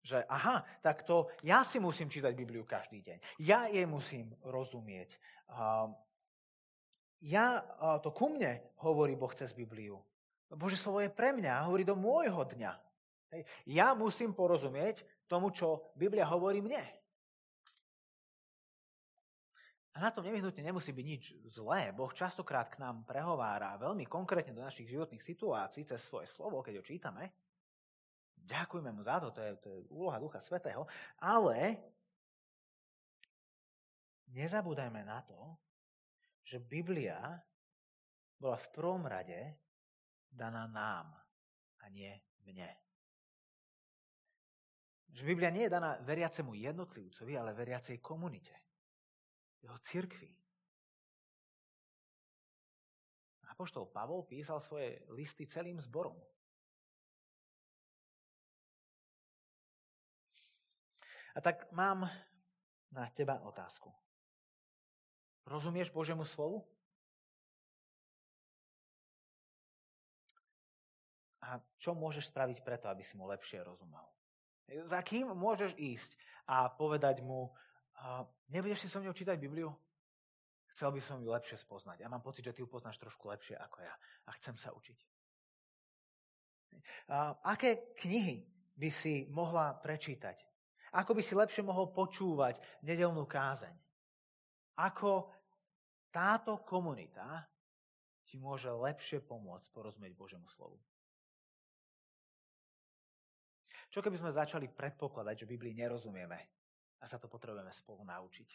že 0.05 0.21
aha, 0.29 0.63
tak 0.85 1.01
to 1.01 1.33
ja 1.41 1.65
si 1.65 1.81
musím 1.81 2.13
čítať 2.13 2.31
Bibliu 2.37 2.63
každý 2.63 3.01
deň. 3.01 3.17
Ja 3.41 3.65
jej 3.67 3.89
musím 3.89 4.31
rozumieť. 4.45 5.17
Ja, 7.25 7.45
to 7.99 8.13
ku 8.13 8.31
mne 8.31 8.61
hovorí 8.85 9.17
Boh 9.17 9.33
cez 9.33 9.51
Bibliu. 9.51 9.97
Bože 10.49 10.81
slovo 10.81 11.01
je 11.01 11.13
pre 11.13 11.29
mňa 11.29 11.69
hovorí 11.69 11.85
do 11.85 11.93
môjho 11.93 12.41
dňa. 12.41 12.73
Hej. 13.29 13.41
Ja 13.69 13.93
musím 13.93 14.33
porozumieť 14.33 15.05
tomu, 15.29 15.53
čo 15.53 15.93
Biblia 15.93 16.25
hovorí 16.25 16.65
mne. 16.65 16.81
A 19.93 20.07
na 20.07 20.09
tom 20.09 20.25
nevyhnutne 20.25 20.63
nemusí 20.65 20.89
byť 20.89 21.05
nič 21.05 21.23
zlé. 21.49 21.93
Boh 21.93 22.09
častokrát 22.09 22.69
k 22.71 22.81
nám 22.81 23.05
prehovára 23.05 23.77
veľmi 23.77 24.07
konkrétne 24.09 24.55
do 24.55 24.65
našich 24.65 24.89
životných 24.89 25.21
situácií 25.21 25.85
cez 25.85 26.01
svoje 26.01 26.29
slovo, 26.29 26.61
keď 26.65 26.81
ho 26.81 26.87
čítame. 26.87 27.29
Ďakujeme 28.39 28.89
mu 28.95 29.01
za 29.05 29.21
to, 29.21 29.29
to 29.29 29.41
je, 29.43 29.51
to 29.61 29.67
je 29.69 29.79
úloha 29.93 30.17
Ducha 30.17 30.41
Svetého. 30.41 30.87
Ale 31.21 31.77
nezabúdajme 34.33 35.05
na 35.05 35.21
to, 35.21 35.37
že 36.41 36.57
Biblia 36.57 37.37
bola 38.39 38.57
v 38.57 38.71
prvom 38.73 39.03
rade 39.05 39.68
daná 40.31 40.67
nám 40.67 41.13
a 41.79 41.85
nie 41.89 42.13
mne. 42.45 42.69
Že 45.09 45.25
Biblia 45.25 45.49
nie 45.49 45.65
je 45.65 45.73
daná 45.73 45.97
veriacemu 46.05 46.53
jednotlivcovi, 46.53 47.33
ale 47.33 47.57
veriacej 47.57 47.97
komunite. 47.97 48.53
Jeho 49.59 49.77
cirkvi. 49.81 50.31
Apoštol 53.49 53.89
Pavol 53.89 54.23
písal 54.23 54.61
svoje 54.61 55.03
listy 55.11 55.49
celým 55.49 55.81
zborom. 55.81 56.15
A 61.35 61.41
tak 61.41 61.67
mám 61.73 62.07
na 62.93 63.05
teba 63.11 63.41
otázku. 63.41 63.91
Rozumieš 65.45 65.89
Božiemu 65.89 66.25
slovu? 66.25 66.65
A 71.49 71.57
čo 71.81 71.97
môžeš 71.97 72.29
spraviť 72.29 72.61
preto, 72.61 72.85
aby 72.93 73.01
si 73.01 73.17
mu 73.17 73.25
lepšie 73.25 73.65
rozumel? 73.65 74.05
Za 74.85 75.01
kým 75.01 75.33
môžeš 75.33 75.73
ísť 75.81 76.13
a 76.45 76.69
povedať 76.69 77.25
mu, 77.25 77.49
nebudeš 78.53 78.85
si 78.85 78.87
so 78.87 79.01
mnou 79.01 79.17
čítať 79.17 79.33
Bibliu? 79.41 79.73
Chcel 80.77 80.93
by 80.93 81.01
som 81.01 81.17
ju 81.25 81.33
lepšie 81.33 81.57
spoznať. 81.57 82.05
Ja 82.05 82.07
mám 82.07 82.21
pocit, 82.21 82.45
že 82.45 82.53
ty 82.53 82.61
ju 82.61 82.69
poznáš 82.69 83.01
trošku 83.01 83.25
lepšie 83.33 83.57
ako 83.57 83.81
ja. 83.81 83.93
A 84.29 84.37
chcem 84.37 84.53
sa 84.61 84.69
učiť. 84.77 84.99
A 87.09 87.33
aké 87.49 87.97
knihy 87.97 88.45
by 88.77 88.89
si 88.93 89.25
mohla 89.33 89.73
prečítať? 89.81 90.37
Ako 90.93 91.17
by 91.17 91.21
si 91.25 91.33
lepšie 91.33 91.65
mohol 91.65 91.89
počúvať 91.89 92.61
nedelnú 92.85 93.25
kázeň? 93.25 93.73
Ako 94.77 95.33
táto 96.13 96.61
komunita 96.61 97.49
ti 98.29 98.37
môže 98.37 98.69
lepšie 98.69 99.25
pomôcť 99.25 99.67
porozumieť 99.73 100.13
Božiemu 100.13 100.45
slovu? 100.47 100.77
Čo 103.89 104.05
keby 104.05 104.21
sme 104.21 104.29
začali 104.29 104.69
predpokladať, 104.69 105.43
že 105.43 105.49
Biblii 105.49 105.73
nerozumieme 105.73 106.39
a 107.01 107.05
sa 107.09 107.17
to 107.17 107.25
potrebujeme 107.25 107.73
spolu 107.73 108.05
naučiť? 108.05 108.49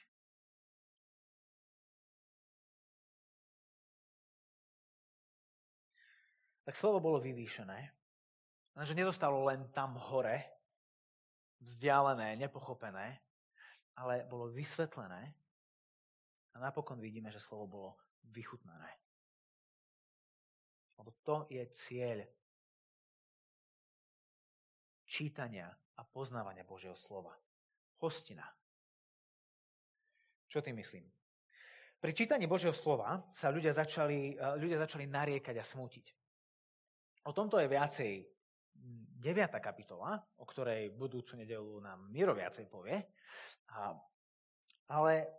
Tak 6.65 6.81
slovo 6.81 6.97
bolo 6.97 7.21
vyvýšené, 7.21 7.93
lenže 8.73 8.97
nedostalo 8.97 9.45
len 9.45 9.69
tam 9.69 10.01
hore, 10.01 10.41
vzdialené, 11.61 12.41
nepochopené, 12.41 13.21
ale 14.01 14.25
bolo 14.25 14.49
vysvetlené 14.49 15.35
a 16.55 16.57
napokon 16.57 16.97
vidíme, 17.03 17.29
že 17.29 17.43
slovo 17.43 17.67
bolo 17.69 17.91
vychutnané. 18.33 18.89
Lebo 20.97 21.11
to 21.21 21.45
je 21.51 21.61
cieľ 21.75 22.25
čítania 25.15 25.71
a 25.71 26.03
poznávania 26.03 26.67
Božieho 26.67 26.99
slova. 26.99 27.31
Hostina. 28.03 28.43
Čo 30.51 30.59
tým 30.59 30.83
myslím? 30.83 31.07
Pri 32.03 32.11
čítaní 32.11 32.51
Božieho 32.51 32.75
slova 32.75 33.23
sa 33.39 33.55
ľudia 33.55 33.71
začali, 33.71 34.35
eh, 34.35 34.59
ľudia 34.59 34.83
začali 34.83 35.07
nariekať 35.07 35.55
a 35.55 35.65
smútiť. 35.65 36.07
O 37.25 37.33
tomto 37.33 37.63
je 37.63 37.71
viacej 37.71 38.13
9. 38.75 39.63
kapitola, 39.63 40.19
o 40.37 40.45
ktorej 40.45 40.93
budúcu 40.93 41.39
nedelu 41.39 41.81
nám 41.81 42.11
Miro 42.11 42.35
viacej 42.37 42.67
povie. 42.69 42.99
A, 43.73 43.97
ale 44.93 45.31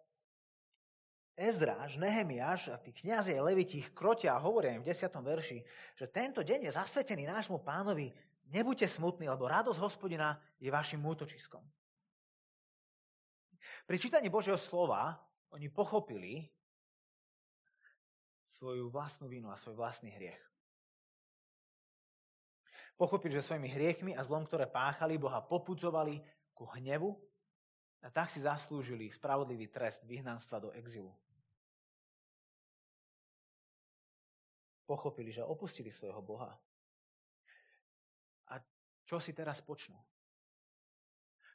Ezdráž, 1.36 2.00
Nehemiáš 2.00 2.72
a 2.72 2.80
tí 2.80 2.96
kniazy 2.96 3.36
a 3.36 3.44
ich 3.52 3.92
krotia 3.92 4.34
a 4.34 4.42
hovoria 4.42 4.72
im 4.72 4.82
v 4.82 4.90
10. 4.90 5.12
verši, 5.20 5.60
že 5.94 6.08
tento 6.08 6.40
deň 6.42 6.66
je 6.66 6.72
zasvetený 6.72 7.28
nášmu 7.28 7.60
pánovi 7.60 8.08
Nebuďte 8.46 8.86
smutní, 8.86 9.26
lebo 9.26 9.50
radosť 9.50 9.80
hospodina 9.82 10.38
je 10.62 10.70
vašim 10.70 11.02
útočiskom. 11.02 11.66
Pri 13.86 13.98
čítaní 13.98 14.30
Božieho 14.30 14.58
slova 14.58 15.18
oni 15.50 15.70
pochopili 15.70 16.46
svoju 18.46 18.90
vlastnú 18.90 19.28
vinu 19.28 19.50
a 19.50 19.58
svoj 19.58 19.78
vlastný 19.78 20.14
hriech. 20.14 20.42
Pochopili, 22.96 23.36
že 23.36 23.44
svojimi 23.44 23.68
hriechmi 23.68 24.12
a 24.16 24.24
zlom, 24.24 24.48
ktoré 24.48 24.72
páchali, 24.72 25.20
Boha 25.20 25.44
popudzovali 25.44 26.24
ku 26.56 26.64
hnevu 26.80 27.12
a 28.00 28.08
tak 28.08 28.32
si 28.32 28.40
zaslúžili 28.40 29.12
spravodlivý 29.12 29.68
trest 29.68 30.08
vyhnanstva 30.08 30.64
do 30.64 30.70
exilu. 30.72 31.12
Pochopili, 34.88 35.34
že 35.34 35.44
opustili 35.44 35.92
svojho 35.92 36.22
Boha 36.24 36.56
čo 39.06 39.22
si 39.22 39.32
teraz 39.38 39.62
počnú? 39.62 40.02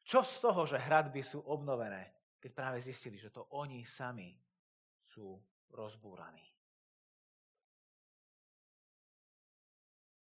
Čo 0.07 0.23
z 0.23 0.37
toho, 0.43 0.63
že 0.65 0.81
hradby 0.81 1.21
sú 1.21 1.43
obnovené, 1.45 2.15
keď 2.41 2.51
práve 2.55 2.79
zistili, 2.81 3.21
že 3.21 3.31
to 3.31 3.47
oni 3.53 3.85
sami 3.85 4.33
sú 5.07 5.37
rozbúraní? 5.75 6.47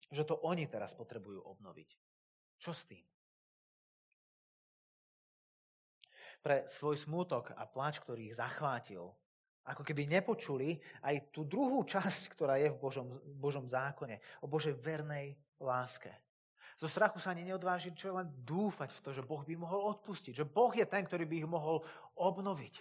Že 0.09 0.23
to 0.25 0.35
oni 0.41 0.65
teraz 0.65 0.97
potrebujú 0.97 1.43
obnoviť. 1.45 1.89
Čo 2.57 2.71
s 2.73 2.83
tým? 2.89 3.05
Pre 6.39 6.65
svoj 6.65 6.95
smútok 6.97 7.53
a 7.53 7.67
plač, 7.67 7.99
ktorý 7.99 8.31
ich 8.31 8.39
zachvátil, 8.39 9.11
ako 9.69 9.85
keby 9.85 10.09
nepočuli 10.09 10.81
aj 11.05 11.29
tú 11.29 11.45
druhú 11.45 11.85
časť, 11.85 12.31
ktorá 12.33 12.57
je 12.57 12.73
v 12.73 12.79
Božom, 12.79 13.21
Božom 13.37 13.69
zákone, 13.69 14.17
o 14.41 14.49
Božej 14.49 14.73
vernej 14.73 15.37
láske. 15.61 16.09
Zo 16.79 16.87
strachu 16.87 17.19
sa 17.19 17.35
ani 17.35 17.43
neodváži 17.43 17.91
čo 17.91 18.15
len 18.15 18.31
dúfať 18.47 18.95
v 18.95 19.03
to, 19.03 19.09
že 19.11 19.27
Boh 19.27 19.43
by 19.43 19.51
mohol 19.59 19.91
odpustiť. 19.99 20.31
Že 20.31 20.45
Boh 20.47 20.71
je 20.71 20.87
ten, 20.87 21.03
ktorý 21.03 21.27
by 21.27 21.35
ich 21.43 21.49
mohol 21.49 21.83
obnoviť. 22.15 22.79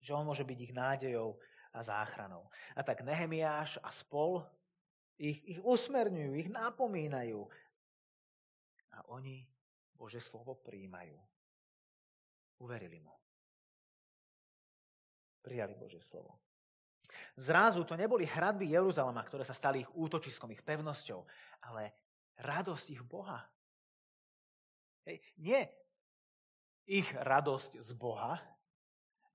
Že 0.00 0.16
on 0.16 0.24
môže 0.24 0.48
byť 0.48 0.58
ich 0.64 0.72
nádejou 0.72 1.36
a 1.76 1.84
záchranou. 1.84 2.48
A 2.72 2.80
tak 2.80 3.04
Nehemiáš 3.04 3.76
a 3.84 3.92
spol 3.92 4.40
ich, 5.20 5.44
ich 5.44 5.60
usmerňujú, 5.60 6.32
ich 6.32 6.48
napomínajú. 6.48 7.44
A 8.96 9.04
oni 9.12 9.44
Bože 9.92 10.24
slovo 10.24 10.56
príjmajú. 10.56 11.20
Uverili 12.64 12.96
mu. 12.96 13.12
Prijali 15.44 15.76
Bože 15.76 16.00
slovo. 16.00 16.40
Zrazu 17.36 17.84
to 17.84 17.94
neboli 17.98 18.26
hradby 18.26 18.70
Jeruzalema, 18.70 19.24
ktoré 19.26 19.42
sa 19.42 19.56
stali 19.56 19.82
ich 19.82 19.90
útočiskom, 19.94 20.50
ich 20.54 20.62
pevnosťou, 20.62 21.22
ale 21.70 21.94
radosť 22.40 22.86
ich 22.94 23.02
Boha. 23.04 23.42
Hej, 25.06 25.18
nie 25.40 25.60
ich 26.90 27.08
radosť 27.14 27.78
z 27.78 27.90
Boha, 27.94 28.38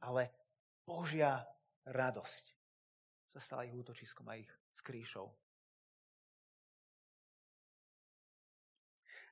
ale 0.03 0.31
Božia 0.83 1.41
radosť 1.87 2.45
sa 3.35 3.39
stala 3.39 3.67
ich 3.67 3.75
útočiskom 3.75 4.27
a 4.31 4.39
ich 4.39 4.51
skrýšou. 4.75 5.27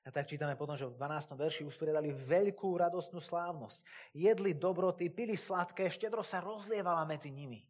A 0.03 0.11
tak 0.11 0.27
čítame 0.27 0.59
potom, 0.59 0.75
že 0.75 0.83
v 0.83 0.99
12. 0.99 1.31
verši 1.39 1.63
usporiadali 1.63 2.11
veľkú 2.11 2.75
radostnú 2.75 3.23
slávnosť. 3.23 3.79
Jedli 4.11 4.51
dobroty, 4.51 5.07
pili 5.07 5.39
sladké, 5.39 5.87
štedro 5.87 6.19
sa 6.19 6.43
rozlievala 6.43 7.07
medzi 7.07 7.31
nimi. 7.31 7.63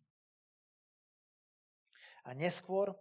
A 2.24 2.32
neskôr 2.32 2.96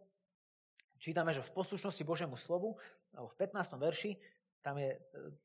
čítame, 1.03 1.35
že 1.35 1.43
v 1.43 1.55
poslušnosti 1.55 2.07
Božiemu 2.07 2.39
slovu, 2.39 2.79
alebo 3.11 3.31
v 3.35 3.39
15. 3.43 3.75
verši, 3.75 4.11
tam, 4.63 4.79
je, 4.79 4.95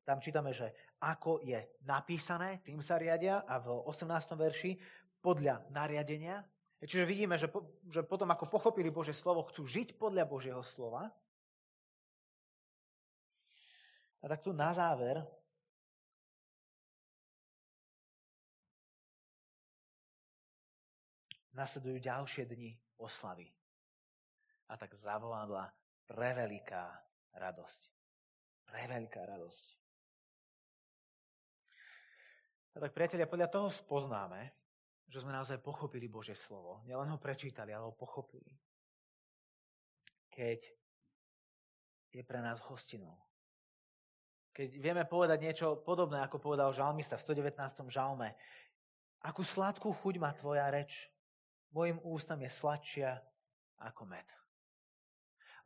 tam 0.05 0.21
čítame, 0.21 0.53
že 0.53 0.69
ako 1.01 1.41
je 1.41 1.57
napísané, 1.89 2.61
tým 2.61 2.81
sa 2.85 3.01
riadia 3.01 3.41
a 3.41 3.57
v 3.57 3.73
18. 3.89 4.05
verši 4.37 4.77
podľa 5.21 5.65
nariadenia. 5.73 6.45
Čiže 6.77 7.09
vidíme, 7.09 7.41
že, 7.41 7.49
po, 7.49 7.65
že 7.89 8.05
potom 8.05 8.29
ako 8.29 8.45
pochopili 8.53 8.93
Božie 8.93 9.17
slovo, 9.17 9.49
chcú 9.49 9.65
žiť 9.65 9.97
podľa 9.97 10.29
Božieho 10.29 10.61
slova. 10.61 11.09
A 14.21 14.25
tak 14.29 14.45
tu 14.45 14.53
na 14.53 14.69
záver 14.77 15.25
nasledujú 21.57 21.97
ďalšie 21.97 22.45
dni 22.45 22.77
oslavy 23.01 23.56
a 24.67 24.73
tak 24.75 24.95
zavolala 24.99 25.71
preveliká 26.07 26.91
radosť. 27.35 27.81
Preveliká 28.67 29.23
radosť. 29.23 29.65
A 32.75 32.83
tak, 32.83 32.93
priatelia, 32.93 33.25
podľa 33.25 33.49
toho 33.49 33.67
spoznáme, 33.73 34.53
že 35.07 35.23
sme 35.23 35.33
naozaj 35.33 35.63
pochopili 35.63 36.05
Božie 36.11 36.35
slovo. 36.35 36.83
Nielen 36.85 37.09
ho 37.09 37.17
prečítali, 37.17 37.73
ale 37.73 37.87
ho 37.89 37.95
pochopili. 37.95 38.53
Keď 40.29 40.59
je 42.13 42.23
pre 42.23 42.39
nás 42.43 42.61
hostinou. 42.67 43.17
Keď 44.53 44.77
vieme 44.77 45.05
povedať 45.05 45.37
niečo 45.41 45.67
podobné, 45.81 46.21
ako 46.21 46.41
povedal 46.41 46.73
žalmista 46.73 47.17
v 47.17 47.25
119. 47.29 47.93
žalme. 47.93 48.33
Akú 49.21 49.41
sladkú 49.41 49.93
chuť 49.93 50.15
má 50.21 50.33
tvoja 50.33 50.69
reč. 50.69 51.09
Mojim 51.73 52.01
ústam 52.01 52.41
je 52.41 52.49
sladšia 52.49 53.21
ako 53.81 54.05
med. 54.09 54.25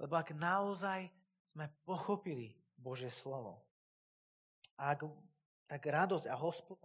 Lebo 0.01 0.17
ak 0.17 0.33
naozaj 0.33 1.05
sme 1.53 1.69
pochopili 1.85 2.57
Božie 2.73 3.13
slovo, 3.13 3.61
ak, 4.81 5.05
tak 5.69 5.85
radosť 5.85 6.25
a 6.25 6.35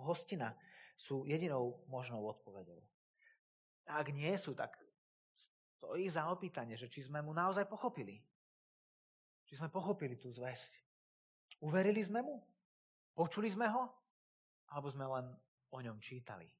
hostina 0.04 0.52
sú 1.00 1.24
jedinou 1.24 1.80
možnou 1.88 2.20
odpovedou. 2.28 2.76
Ak 3.88 4.12
nie 4.12 4.36
sú, 4.36 4.52
tak 4.52 4.76
stojí 5.32 6.12
za 6.12 6.28
opýtanie, 6.28 6.76
že 6.76 6.92
či 6.92 7.08
sme 7.08 7.24
mu 7.24 7.32
naozaj 7.32 7.64
pochopili. 7.64 8.20
Či 9.48 9.64
sme 9.64 9.72
pochopili 9.72 10.20
tú 10.20 10.28
zväzť. 10.28 10.76
Uverili 11.64 12.04
sme 12.04 12.20
mu? 12.20 12.42
Počuli 13.16 13.48
sme 13.48 13.70
ho? 13.72 13.88
Alebo 14.68 14.92
sme 14.92 15.08
len 15.08 15.26
o 15.72 15.78
ňom 15.80 15.96
čítali? 16.02 16.50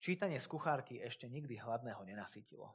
Čítanie 0.00 0.40
z 0.40 0.48
kuchárky 0.48 0.96
ešte 1.04 1.28
nikdy 1.28 1.60
hladného 1.60 2.00
nenasytilo. 2.08 2.72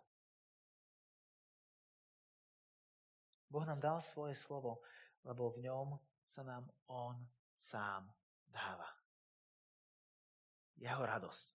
Boh 3.50 3.66
nám 3.66 3.82
dal 3.82 3.98
svoje 3.98 4.38
slovo, 4.38 4.86
lebo 5.26 5.50
v 5.58 5.66
ňom 5.66 5.98
sa 6.30 6.46
nám 6.46 6.70
On 6.86 7.18
sám 7.66 8.14
dáva. 8.46 8.86
Jeho 10.78 11.02
radosť 11.02 11.50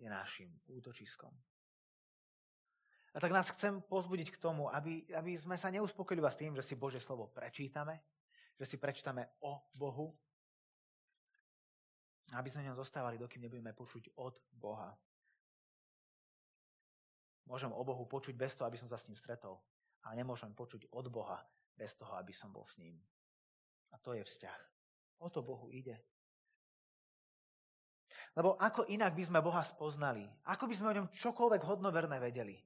je 0.00 0.08
našim 0.08 0.48
útočiskom. 0.72 1.32
A 3.12 3.20
tak 3.20 3.32
nás 3.32 3.52
chcem 3.52 3.80
pozbudiť 3.84 4.32
k 4.32 4.40
tomu, 4.40 4.68
aby, 4.72 5.08
aby 5.12 5.36
sme 5.36 5.56
sa 5.60 5.72
neuspokojili 5.72 6.24
s 6.24 6.40
tým, 6.40 6.52
že 6.56 6.64
si 6.64 6.76
Bože 6.76 7.00
slovo 7.00 7.32
prečítame, 7.32 8.00
že 8.56 8.64
si 8.64 8.76
prečítame 8.76 9.40
o 9.44 9.68
Bohu, 9.76 10.16
aby 12.34 12.48
sme 12.50 12.66
v 12.66 12.68
ňom 12.72 12.80
zostávali, 12.80 13.20
dokým 13.20 13.46
nebudeme 13.46 13.70
počuť 13.70 14.18
od 14.18 14.34
Boha. 14.50 14.90
Môžem 17.46 17.70
o 17.70 17.82
Bohu 17.86 18.02
počuť 18.10 18.34
bez 18.34 18.58
toho, 18.58 18.66
aby 18.66 18.74
som 18.74 18.90
sa 18.90 18.98
s 18.98 19.06
ním 19.06 19.14
stretol, 19.14 19.62
ale 20.02 20.18
nemôžem 20.18 20.50
počuť 20.50 20.90
od 20.90 21.06
Boha 21.06 21.38
bez 21.78 21.94
toho, 21.94 22.18
aby 22.18 22.34
som 22.34 22.50
bol 22.50 22.66
s 22.66 22.74
ním. 22.82 22.98
A 23.94 24.02
to 24.02 24.18
je 24.18 24.26
vzťah. 24.26 24.60
O 25.22 25.30
to 25.30 25.46
Bohu 25.46 25.70
ide. 25.70 25.94
Lebo 28.34 28.58
ako 28.58 28.90
inak 28.90 29.14
by 29.14 29.22
sme 29.22 29.44
Boha 29.44 29.62
spoznali? 29.62 30.26
Ako 30.50 30.66
by 30.66 30.74
sme 30.74 30.90
o 30.90 30.96
ňom 30.98 31.12
čokoľvek 31.14 31.62
hodnoverné 31.62 32.18
vedeli? 32.18 32.58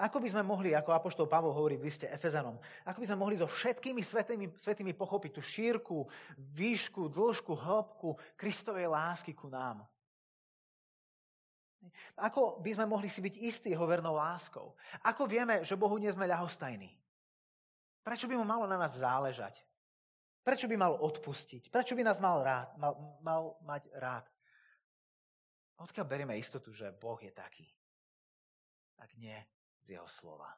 Ako 0.00 0.22
by 0.22 0.28
sme 0.32 0.42
mohli, 0.46 0.72
ako 0.72 0.94
Apoštol 0.94 1.26
Pavol 1.28 1.52
hovorí 1.52 1.76
v 1.76 1.90
liste 1.90 2.08
Efezanom, 2.08 2.56
ako 2.86 2.98
by 3.02 3.06
sme 3.10 3.18
mohli 3.18 3.36
so 3.36 3.50
všetkými 3.50 4.00
svetými, 4.00 4.46
svetými 4.54 4.92
pochopiť 4.94 5.30
tú 5.34 5.42
šírku, 5.42 6.06
výšku, 6.38 7.10
dĺžku, 7.10 7.52
hĺbku 7.52 8.16
Kristovej 8.38 8.88
lásky 8.88 9.34
ku 9.36 9.50
nám? 9.50 9.84
Ako 12.18 12.58
by 12.58 12.70
sme 12.74 12.86
mohli 12.90 13.06
si 13.06 13.22
byť 13.22 13.34
istí 13.38 13.68
jeho 13.70 13.86
vernou 13.86 14.18
láskou? 14.18 14.74
Ako 15.06 15.30
vieme, 15.30 15.62
že 15.62 15.78
Bohu 15.78 15.94
nie 15.96 16.10
sme 16.10 16.26
ľahostajní? 16.26 16.90
Prečo 18.02 18.26
by 18.26 18.34
mu 18.40 18.44
malo 18.46 18.66
na 18.66 18.80
nás 18.80 18.96
záležať? 18.96 19.62
Prečo 20.42 20.64
by 20.64 20.76
mal 20.80 20.96
odpustiť? 20.96 21.68
Prečo 21.68 21.92
by 21.92 22.02
nás 22.02 22.18
mal, 22.18 22.40
rád, 22.40 22.68
mal, 22.80 22.94
mal 23.20 23.42
mať 23.62 23.84
rád? 24.00 24.24
Odkiaľ 25.78 26.06
berieme 26.08 26.34
istotu, 26.40 26.74
že 26.74 26.90
Boh 26.90 27.20
je 27.20 27.30
taký? 27.30 27.68
Ak 28.98 29.14
nie, 29.14 29.38
z 29.86 29.98
jeho 29.98 30.08
slova. 30.08 30.48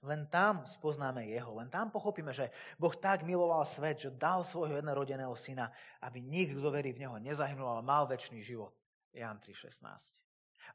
Len 0.00 0.24
tam 0.32 0.64
spoznáme 0.64 1.28
jeho, 1.28 1.60
len 1.60 1.68
tam 1.68 1.92
pochopíme, 1.92 2.32
že 2.32 2.48
Boh 2.80 2.96
tak 2.96 3.20
miloval 3.20 3.68
svet, 3.68 4.00
že 4.00 4.08
dal 4.08 4.40
svojho 4.40 4.80
jednorodeného 4.80 5.36
syna, 5.36 5.68
aby 6.00 6.24
nikto, 6.24 6.56
kto 6.56 6.72
verí 6.72 6.96
v 6.96 7.04
neho, 7.04 7.20
nezahynul, 7.20 7.68
ale 7.68 7.82
mal 7.84 8.08
väčší 8.08 8.40
život. 8.40 8.72
Jan 9.12 9.36
3.16. 9.36 9.84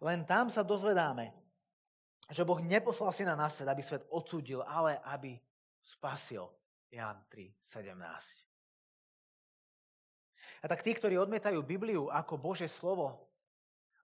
Len 0.06 0.30
tam 0.30 0.54
sa 0.54 0.62
dozvedáme, 0.62 1.34
že 2.30 2.45
Boh 2.45 2.62
neposlal 2.62 3.10
syna 3.17 3.34
na 3.34 3.49
svet, 3.49 3.65
aby 3.65 3.82
svet 3.82 4.06
odsúdil, 4.13 4.62
ale 4.62 5.01
aby 5.10 5.41
spasil. 5.82 6.45
Jan 6.93 7.17
3.17. 7.34 7.97
A 10.62 10.65
tak 10.69 10.86
tí, 10.86 10.93
ktorí 10.93 11.17
odmietajú 11.17 11.62
Bibliu 11.65 12.13
ako 12.13 12.38
Bože 12.38 12.69
slovo, 12.69 13.25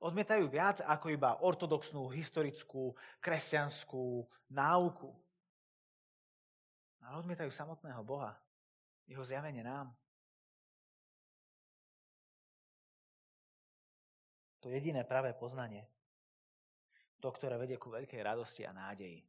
Odmietajú 0.02 0.50
viac 0.50 0.82
ako 0.82 1.14
iba 1.14 1.38
ortodoxnú, 1.46 2.10
historickú, 2.10 2.98
kresťanskú 3.22 4.26
náuku. 4.50 5.14
Ale 7.06 7.22
odmietajú 7.22 7.54
samotného 7.54 8.02
Boha, 8.02 8.34
jeho 9.06 9.22
zjavenie 9.22 9.62
nám. 9.62 9.94
To 14.62 14.70
jediné 14.70 15.06
pravé 15.06 15.34
poznanie. 15.38 15.86
To, 17.22 17.30
ktoré 17.30 17.58
vedie 17.58 17.78
ku 17.78 17.94
veľkej 17.94 18.22
radosti 18.26 18.66
a 18.66 18.74
nádeji. 18.74 19.22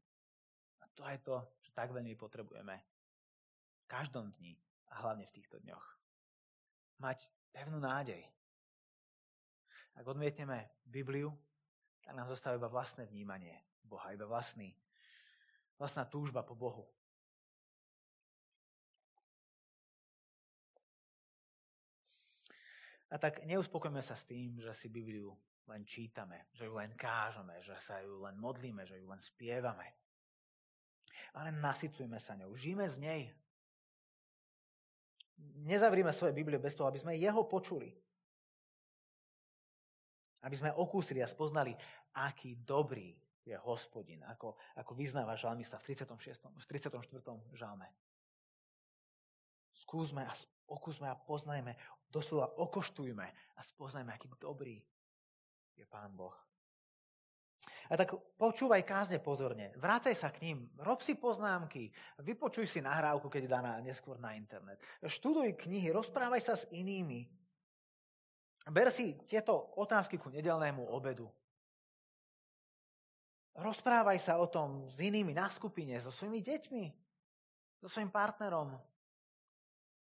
A 0.80 0.88
to 0.96 1.04
je 1.04 1.18
to, 1.20 1.36
čo 1.60 1.70
tak 1.76 1.92
veľmi 1.92 2.16
potrebujeme 2.16 2.76
v 3.76 3.84
každom 3.84 4.32
dni 4.40 4.56
a 4.92 5.04
hlavne 5.04 5.28
v 5.28 5.34
týchto 5.36 5.60
dňoch. 5.60 5.86
Mať 7.00 7.28
pevnú 7.52 7.76
nádej, 7.80 8.24
ak 9.96 10.04
odmietneme 10.06 10.70
Bibliu, 10.84 11.32
tak 12.02 12.16
nám 12.16 12.28
zostáva 12.28 12.58
iba 12.58 12.68
vlastné 12.68 13.06
vnímanie 13.06 13.54
Boha, 13.84 14.12
iba 14.12 14.26
vlastný, 14.26 14.74
vlastná 15.78 16.04
túžba 16.08 16.42
po 16.42 16.56
Bohu. 16.56 16.88
A 23.12 23.20
tak 23.20 23.44
neuspokojme 23.44 24.00
sa 24.00 24.16
s 24.16 24.24
tým, 24.24 24.56
že 24.56 24.72
si 24.72 24.88
Bibliu 24.88 25.36
len 25.68 25.84
čítame, 25.84 26.48
že 26.56 26.64
ju 26.64 26.74
len 26.74 26.96
kážeme, 26.96 27.60
že 27.60 27.76
sa 27.76 28.00
ju 28.00 28.24
len 28.24 28.40
modlíme, 28.40 28.88
že 28.88 28.96
ju 28.96 29.06
len 29.06 29.20
spievame. 29.20 29.84
Ale 31.36 31.52
nasycujme 31.52 32.16
sa 32.16 32.34
ňou, 32.40 32.56
žijeme 32.56 32.88
z 32.88 32.96
nej. 32.98 33.22
Nezavrime 35.60 36.10
svoje 36.12 36.32
Biblie 36.32 36.56
bez 36.56 36.72
toho, 36.72 36.88
aby 36.88 36.98
sme 36.98 37.20
jeho 37.20 37.44
počuli. 37.44 38.01
Aby 40.42 40.58
sme 40.58 40.70
okúsili 40.74 41.22
a 41.22 41.30
spoznali, 41.30 41.74
aký 42.18 42.58
dobrý 42.62 43.14
je 43.42 43.58
hospodin, 43.66 44.22
ako, 44.26 44.54
ako 44.78 44.92
vyznáva 44.94 45.34
žalmista 45.34 45.78
v 45.78 45.94
36. 45.94 46.46
v 46.50 46.66
34. 46.66 46.94
žalme. 47.58 47.90
Skúsme 49.74 50.22
a 50.22 50.32
okúsme 50.70 51.10
a 51.10 51.18
poznajme, 51.18 51.74
doslova 52.06 52.54
okoštujme 52.54 53.26
a 53.58 53.60
spoznajme, 53.60 54.14
aký 54.14 54.30
dobrý 54.38 54.78
je 55.74 55.84
Pán 55.90 56.14
Boh. 56.14 56.34
A 57.90 57.98
tak 57.98 58.14
počúvaj 58.38 58.82
kázne 58.86 59.18
pozorne, 59.18 59.74
vrácaj 59.78 60.14
sa 60.14 60.30
k 60.30 60.50
ním, 60.50 60.70
rob 60.82 61.02
si 61.02 61.14
poznámky, 61.18 61.90
vypočuj 62.22 62.66
si 62.66 62.80
nahrávku, 62.82 63.26
keď 63.26 63.42
dá 63.46 63.58
na, 63.62 63.72
neskôr 63.82 64.18
na 64.18 64.34
internet. 64.34 64.78
Študuj 65.02 65.58
knihy, 65.58 65.90
rozprávaj 65.90 66.42
sa 66.42 66.54
s 66.58 66.66
inými, 66.70 67.26
Ber 68.70 68.94
si 68.94 69.18
tieto 69.26 69.74
otázky 69.74 70.22
ku 70.22 70.30
nedelnému 70.30 70.86
obedu. 70.86 71.26
Rozprávaj 73.58 74.18
sa 74.22 74.38
o 74.38 74.46
tom 74.46 74.86
s 74.86 75.02
inými 75.02 75.34
na 75.34 75.50
skupine, 75.50 75.98
so 75.98 76.14
svojimi 76.14 76.40
deťmi, 76.40 76.84
so 77.82 77.90
svojim 77.90 78.08
partnerom, 78.08 78.78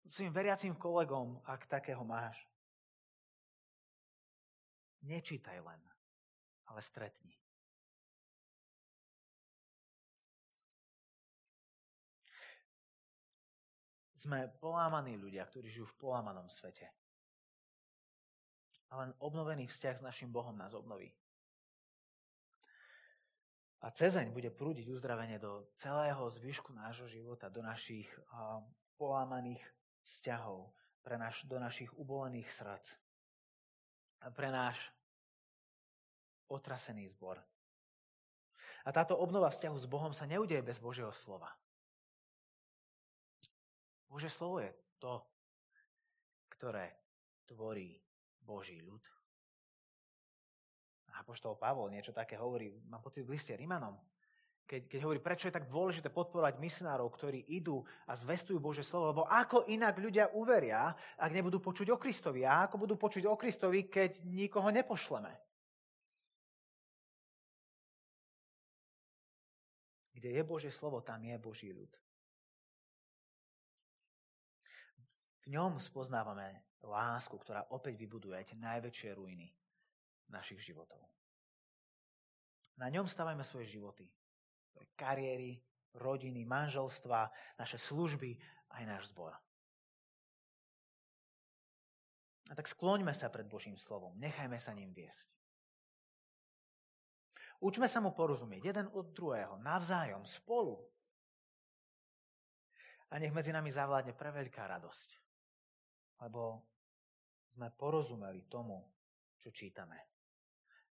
so 0.02 0.10
svojim 0.10 0.32
veriacím 0.32 0.74
kolegom, 0.80 1.44
ak 1.44 1.68
takého 1.68 2.02
máš. 2.08 2.40
Nečítaj 5.04 5.60
len, 5.62 5.82
ale 6.72 6.80
stretni. 6.82 7.36
Sme 14.18 14.50
polámaní 14.58 15.14
ľudia, 15.14 15.46
ktorí 15.46 15.70
žijú 15.70 15.86
v 15.94 16.00
polámanom 16.02 16.50
svete 16.50 16.90
a 18.90 19.04
len 19.04 19.12
obnovený 19.20 19.68
vzťah 19.68 19.96
s 20.00 20.06
našim 20.06 20.32
Bohom 20.32 20.56
nás 20.56 20.72
obnoví. 20.72 21.12
A 23.84 23.94
cezeň 23.94 24.34
bude 24.34 24.50
prúdiť 24.50 24.90
uzdravenie 24.90 25.38
do 25.38 25.70
celého 25.78 26.26
zvyšku 26.26 26.74
nášho 26.74 27.06
života, 27.06 27.46
do 27.52 27.62
našich 27.62 28.10
uh, 28.34 28.64
polámaných 28.98 29.62
vzťahov, 30.08 30.74
pre 31.06 31.16
naš, 31.16 31.46
do 31.46 31.62
našich 31.62 31.88
ubolených 31.94 32.50
srdc, 32.52 32.86
pre 34.34 34.50
náš 34.50 34.76
otrasený 36.50 37.08
zbor. 37.16 37.40
A 38.84 38.90
táto 38.92 39.20
obnova 39.20 39.52
vzťahu 39.52 39.78
s 39.78 39.88
Bohom 39.88 40.12
sa 40.16 40.28
neudeje 40.28 40.64
bez 40.64 40.80
Božieho 40.80 41.12
slova. 41.12 41.52
Bože 44.08 44.32
slovo 44.32 44.64
je 44.64 44.72
to, 45.00 45.20
ktoré 46.56 46.96
tvorí 47.48 48.00
Boží 48.48 48.80
ľud. 48.80 49.04
A 51.20 51.28
poštol 51.28 51.60
Pavol 51.60 51.92
niečo 51.92 52.16
také 52.16 52.40
hovorí, 52.40 52.72
mám 52.88 53.04
pocit 53.04 53.28
v 53.28 53.36
liste 53.36 53.52
Rimanom, 53.52 54.00
keď, 54.68 54.92
keď 54.92 55.00
hovorí, 55.08 55.20
prečo 55.24 55.48
je 55.48 55.56
tak 55.56 55.72
dôležité 55.72 56.12
podporovať 56.12 56.60
misionárov, 56.60 57.08
ktorí 57.08 57.40
idú 57.56 57.88
a 58.04 58.20
zvestujú 58.20 58.60
Bože 58.60 58.84
slovo, 58.84 59.16
lebo 59.16 59.24
ako 59.24 59.64
inak 59.72 59.96
ľudia 59.96 60.36
uveria, 60.36 60.92
ak 61.16 61.32
nebudú 61.32 61.64
počuť 61.64 61.88
o 61.96 61.98
Kristovi? 62.00 62.44
A 62.44 62.68
ako 62.68 62.84
budú 62.84 63.00
počuť 63.00 63.24
o 63.32 63.40
Kristovi, 63.40 63.88
keď 63.88 64.20
nikoho 64.28 64.68
nepošleme? 64.68 65.32
Kde 70.12 70.36
je 70.36 70.44
Bože 70.44 70.72
slovo, 70.76 71.00
tam 71.00 71.24
je 71.24 71.40
Boží 71.40 71.72
ľud. 71.72 71.92
V 75.48 75.56
ňom 75.56 75.80
spoznávame 75.80 76.67
lásku, 76.84 77.34
ktorá 77.34 77.66
opäť 77.74 77.98
vybuduje 77.98 78.54
tie 78.54 78.58
najväčšie 78.60 79.10
ruiny 79.18 79.50
našich 80.30 80.62
životov. 80.62 81.02
Na 82.78 82.94
ňom 82.94 83.10
stavajme 83.10 83.42
svoje 83.42 83.74
životy 83.80 84.06
kariéry, 84.98 85.62
rodiny, 85.94 86.44
manželstva, 86.44 87.30
naše 87.62 87.78
služby, 87.78 88.34
aj 88.74 88.84
náš 88.90 89.04
zbor. 89.14 89.34
A 92.50 92.54
tak 92.56 92.66
skloňme 92.66 93.14
sa 93.14 93.30
pred 93.30 93.46
Božím 93.46 93.78
slovom, 93.78 94.18
nechajme 94.18 94.58
sa 94.58 94.74
ním 94.74 94.92
viesť. 94.92 95.30
Učme 97.58 97.90
sa 97.90 97.98
mu 98.02 98.14
porozumieť 98.14 98.70
jeden 98.70 98.88
od 98.94 99.14
druhého, 99.14 99.58
navzájom, 99.62 100.26
spolu. 100.30 100.78
A 103.10 103.18
nech 103.18 103.34
medzi 103.34 103.50
nami 103.50 103.74
zavládne 103.74 104.14
preveľká 104.14 104.68
radosť. 104.68 105.27
Lebo 106.18 106.66
sme 107.54 107.70
porozumeli 107.74 108.46
tomu, 108.50 108.82
čo 109.38 109.54
čítame. 109.54 110.10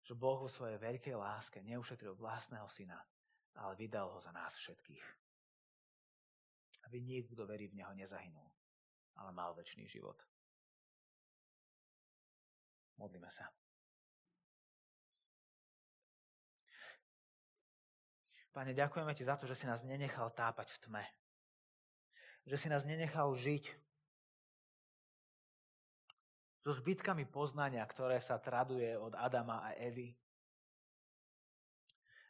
Že 0.07 0.15
Boh 0.15 0.39
vo 0.39 0.47
svojej 0.47 0.79
veľkej 0.79 1.15
láske 1.19 1.59
neušetril 1.63 2.15
vlastného 2.15 2.67
syna, 2.71 2.99
ale 3.59 3.75
vydal 3.75 4.07
ho 4.11 4.19
za 4.23 4.31
nás 4.31 4.55
všetkých. 4.55 5.03
Aby 6.87 7.03
nikto, 7.03 7.35
kto 7.35 7.43
verí 7.43 7.67
v 7.67 7.83
Neho, 7.83 7.91
nezahynul, 7.91 8.47
ale 9.19 9.31
mal 9.35 9.51
väčší 9.51 9.83
život. 9.87 10.15
Modlíme 12.95 13.27
sa. 13.27 13.51
Pane, 18.55 18.73
ďakujeme 18.73 19.13
Ti 19.13 19.23
za 19.27 19.37
to, 19.37 19.45
že 19.45 19.53
si 19.53 19.69
nás 19.69 19.85
nenechal 19.85 20.33
tápať 20.33 20.73
v 20.73 20.81
tme. 20.81 21.03
Že 22.49 22.57
si 22.57 22.67
nás 22.73 22.89
nenechal 22.89 23.29
žiť 23.35 23.69
so 26.61 26.73
zbytkami 26.73 27.29
poznania, 27.29 27.85
ktoré 27.85 28.17
sa 28.17 28.41
traduje 28.41 28.97
od 28.97 29.13
Adama 29.13 29.61
a 29.63 29.77
Evy. 29.77 30.13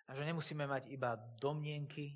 A 0.07 0.15
že 0.15 0.23
nemusíme 0.23 0.63
mať 0.63 0.87
iba 0.91 1.19
domnienky 1.35 2.15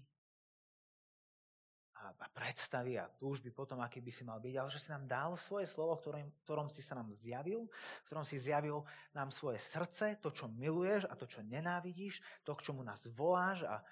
a, 2.01 2.28
predstavy 2.34 2.97
a 2.97 3.05
túžby 3.05 3.51
potom, 3.53 3.78
aký 3.84 4.01
by 4.01 4.12
si 4.12 4.24
mal 4.24 4.39
byť, 4.41 4.55
ale 4.57 4.70
že 4.74 4.80
si 4.82 4.89
nám 4.89 5.05
dal 5.05 5.36
svoje 5.38 5.70
slovo, 5.70 5.99
ktorým, 5.99 6.28
ktorom 6.47 6.68
si 6.72 6.82
sa 6.82 6.97
nám 6.97 7.14
zjavil, 7.14 7.70
ktorom 8.07 8.26
si 8.26 8.41
zjavil 8.41 8.82
nám 9.14 9.30
svoje 9.30 9.62
srdce, 9.62 10.18
to, 10.18 10.32
čo 10.34 10.49
miluješ 10.49 11.05
a 11.12 11.14
to, 11.14 11.30
čo 11.30 11.45
nenávidíš, 11.45 12.24
to, 12.41 12.55
k 12.57 12.66
čomu 12.72 12.82
nás 12.82 13.05
voláš 13.12 13.68
a, 13.68 13.84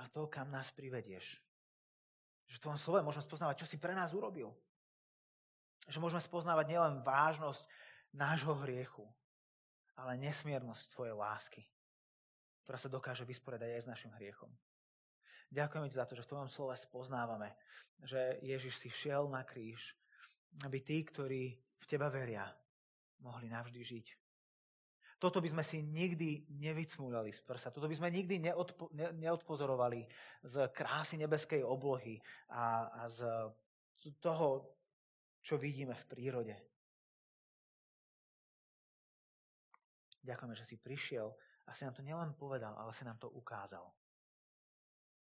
a 0.00 0.02
to, 0.10 0.26
kam 0.26 0.50
nás 0.50 0.72
privedieš. 0.74 1.38
Že 2.50 2.56
v 2.58 2.62
tvojom 2.66 2.80
slove 2.80 3.06
môžeme 3.06 3.24
spoznávať, 3.28 3.62
čo 3.62 3.70
si 3.70 3.78
pre 3.78 3.94
nás 3.94 4.10
urobil. 4.10 4.50
Že 5.88 6.02
môžeme 6.02 6.20
spoznávať 6.20 6.66
nielen 6.68 7.00
vážnosť 7.00 7.64
nášho 8.12 8.52
hriechu, 8.66 9.06
ale 9.96 10.18
nesmiernosť 10.18 10.92
tvojej 10.92 11.14
lásky 11.14 11.62
ktorá 12.70 12.86
sa 12.86 12.86
dokáže 12.86 13.26
vysporiadať 13.26 13.66
aj 13.66 13.82
s 13.82 13.90
našim 13.90 14.14
hriechom. 14.14 14.46
Ďakujeme 15.50 15.90
ti 15.90 15.98
za 15.98 16.06
to, 16.06 16.14
že 16.14 16.22
v 16.22 16.30
tvojom 16.30 16.46
slove 16.46 16.78
spoznávame, 16.78 17.50
že 18.06 18.38
Ježiš 18.46 18.78
si 18.78 18.86
šiel 18.86 19.26
na 19.26 19.42
kríž, 19.42 19.98
aby 20.62 20.78
tí, 20.78 21.02
ktorí 21.02 21.58
v 21.58 21.86
teba 21.90 22.06
veria, 22.06 22.46
mohli 23.26 23.50
navždy 23.50 23.82
žiť. 23.82 24.06
Toto 25.18 25.42
by 25.42 25.50
sme 25.50 25.66
si 25.66 25.82
nikdy 25.82 26.46
nevycmúľali 26.62 27.34
z 27.34 27.42
prsa. 27.42 27.74
Toto 27.74 27.90
by 27.90 27.98
sme 27.98 28.14
nikdy 28.14 28.38
neodpo, 28.38 28.86
ne, 28.94 29.10
neodpozorovali 29.18 30.06
z 30.46 30.70
krásy 30.70 31.18
nebeskej 31.18 31.66
oblohy 31.66 32.22
a, 32.54 32.86
a 32.86 33.10
z 33.10 33.26
toho, 34.22 34.78
čo 35.40 35.56
vidíme 35.56 35.96
v 35.96 36.08
prírode. 36.08 36.56
Ďakujeme, 40.20 40.54
že 40.54 40.68
si 40.68 40.76
prišiel 40.76 41.32
a 41.64 41.72
si 41.72 41.88
nám 41.88 41.96
to 41.96 42.04
nielen 42.04 42.36
povedal, 42.36 42.76
ale 42.76 42.92
si 42.92 43.08
nám 43.08 43.16
to 43.16 43.32
ukázal. 43.32 43.88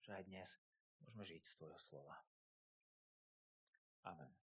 Že 0.06 0.12
aj 0.22 0.24
dnes 0.30 0.50
môžeme 1.02 1.26
žiť 1.26 1.42
z 1.42 1.54
Tvojho 1.58 1.80
slova. 1.82 2.16
Amen. 4.06 4.45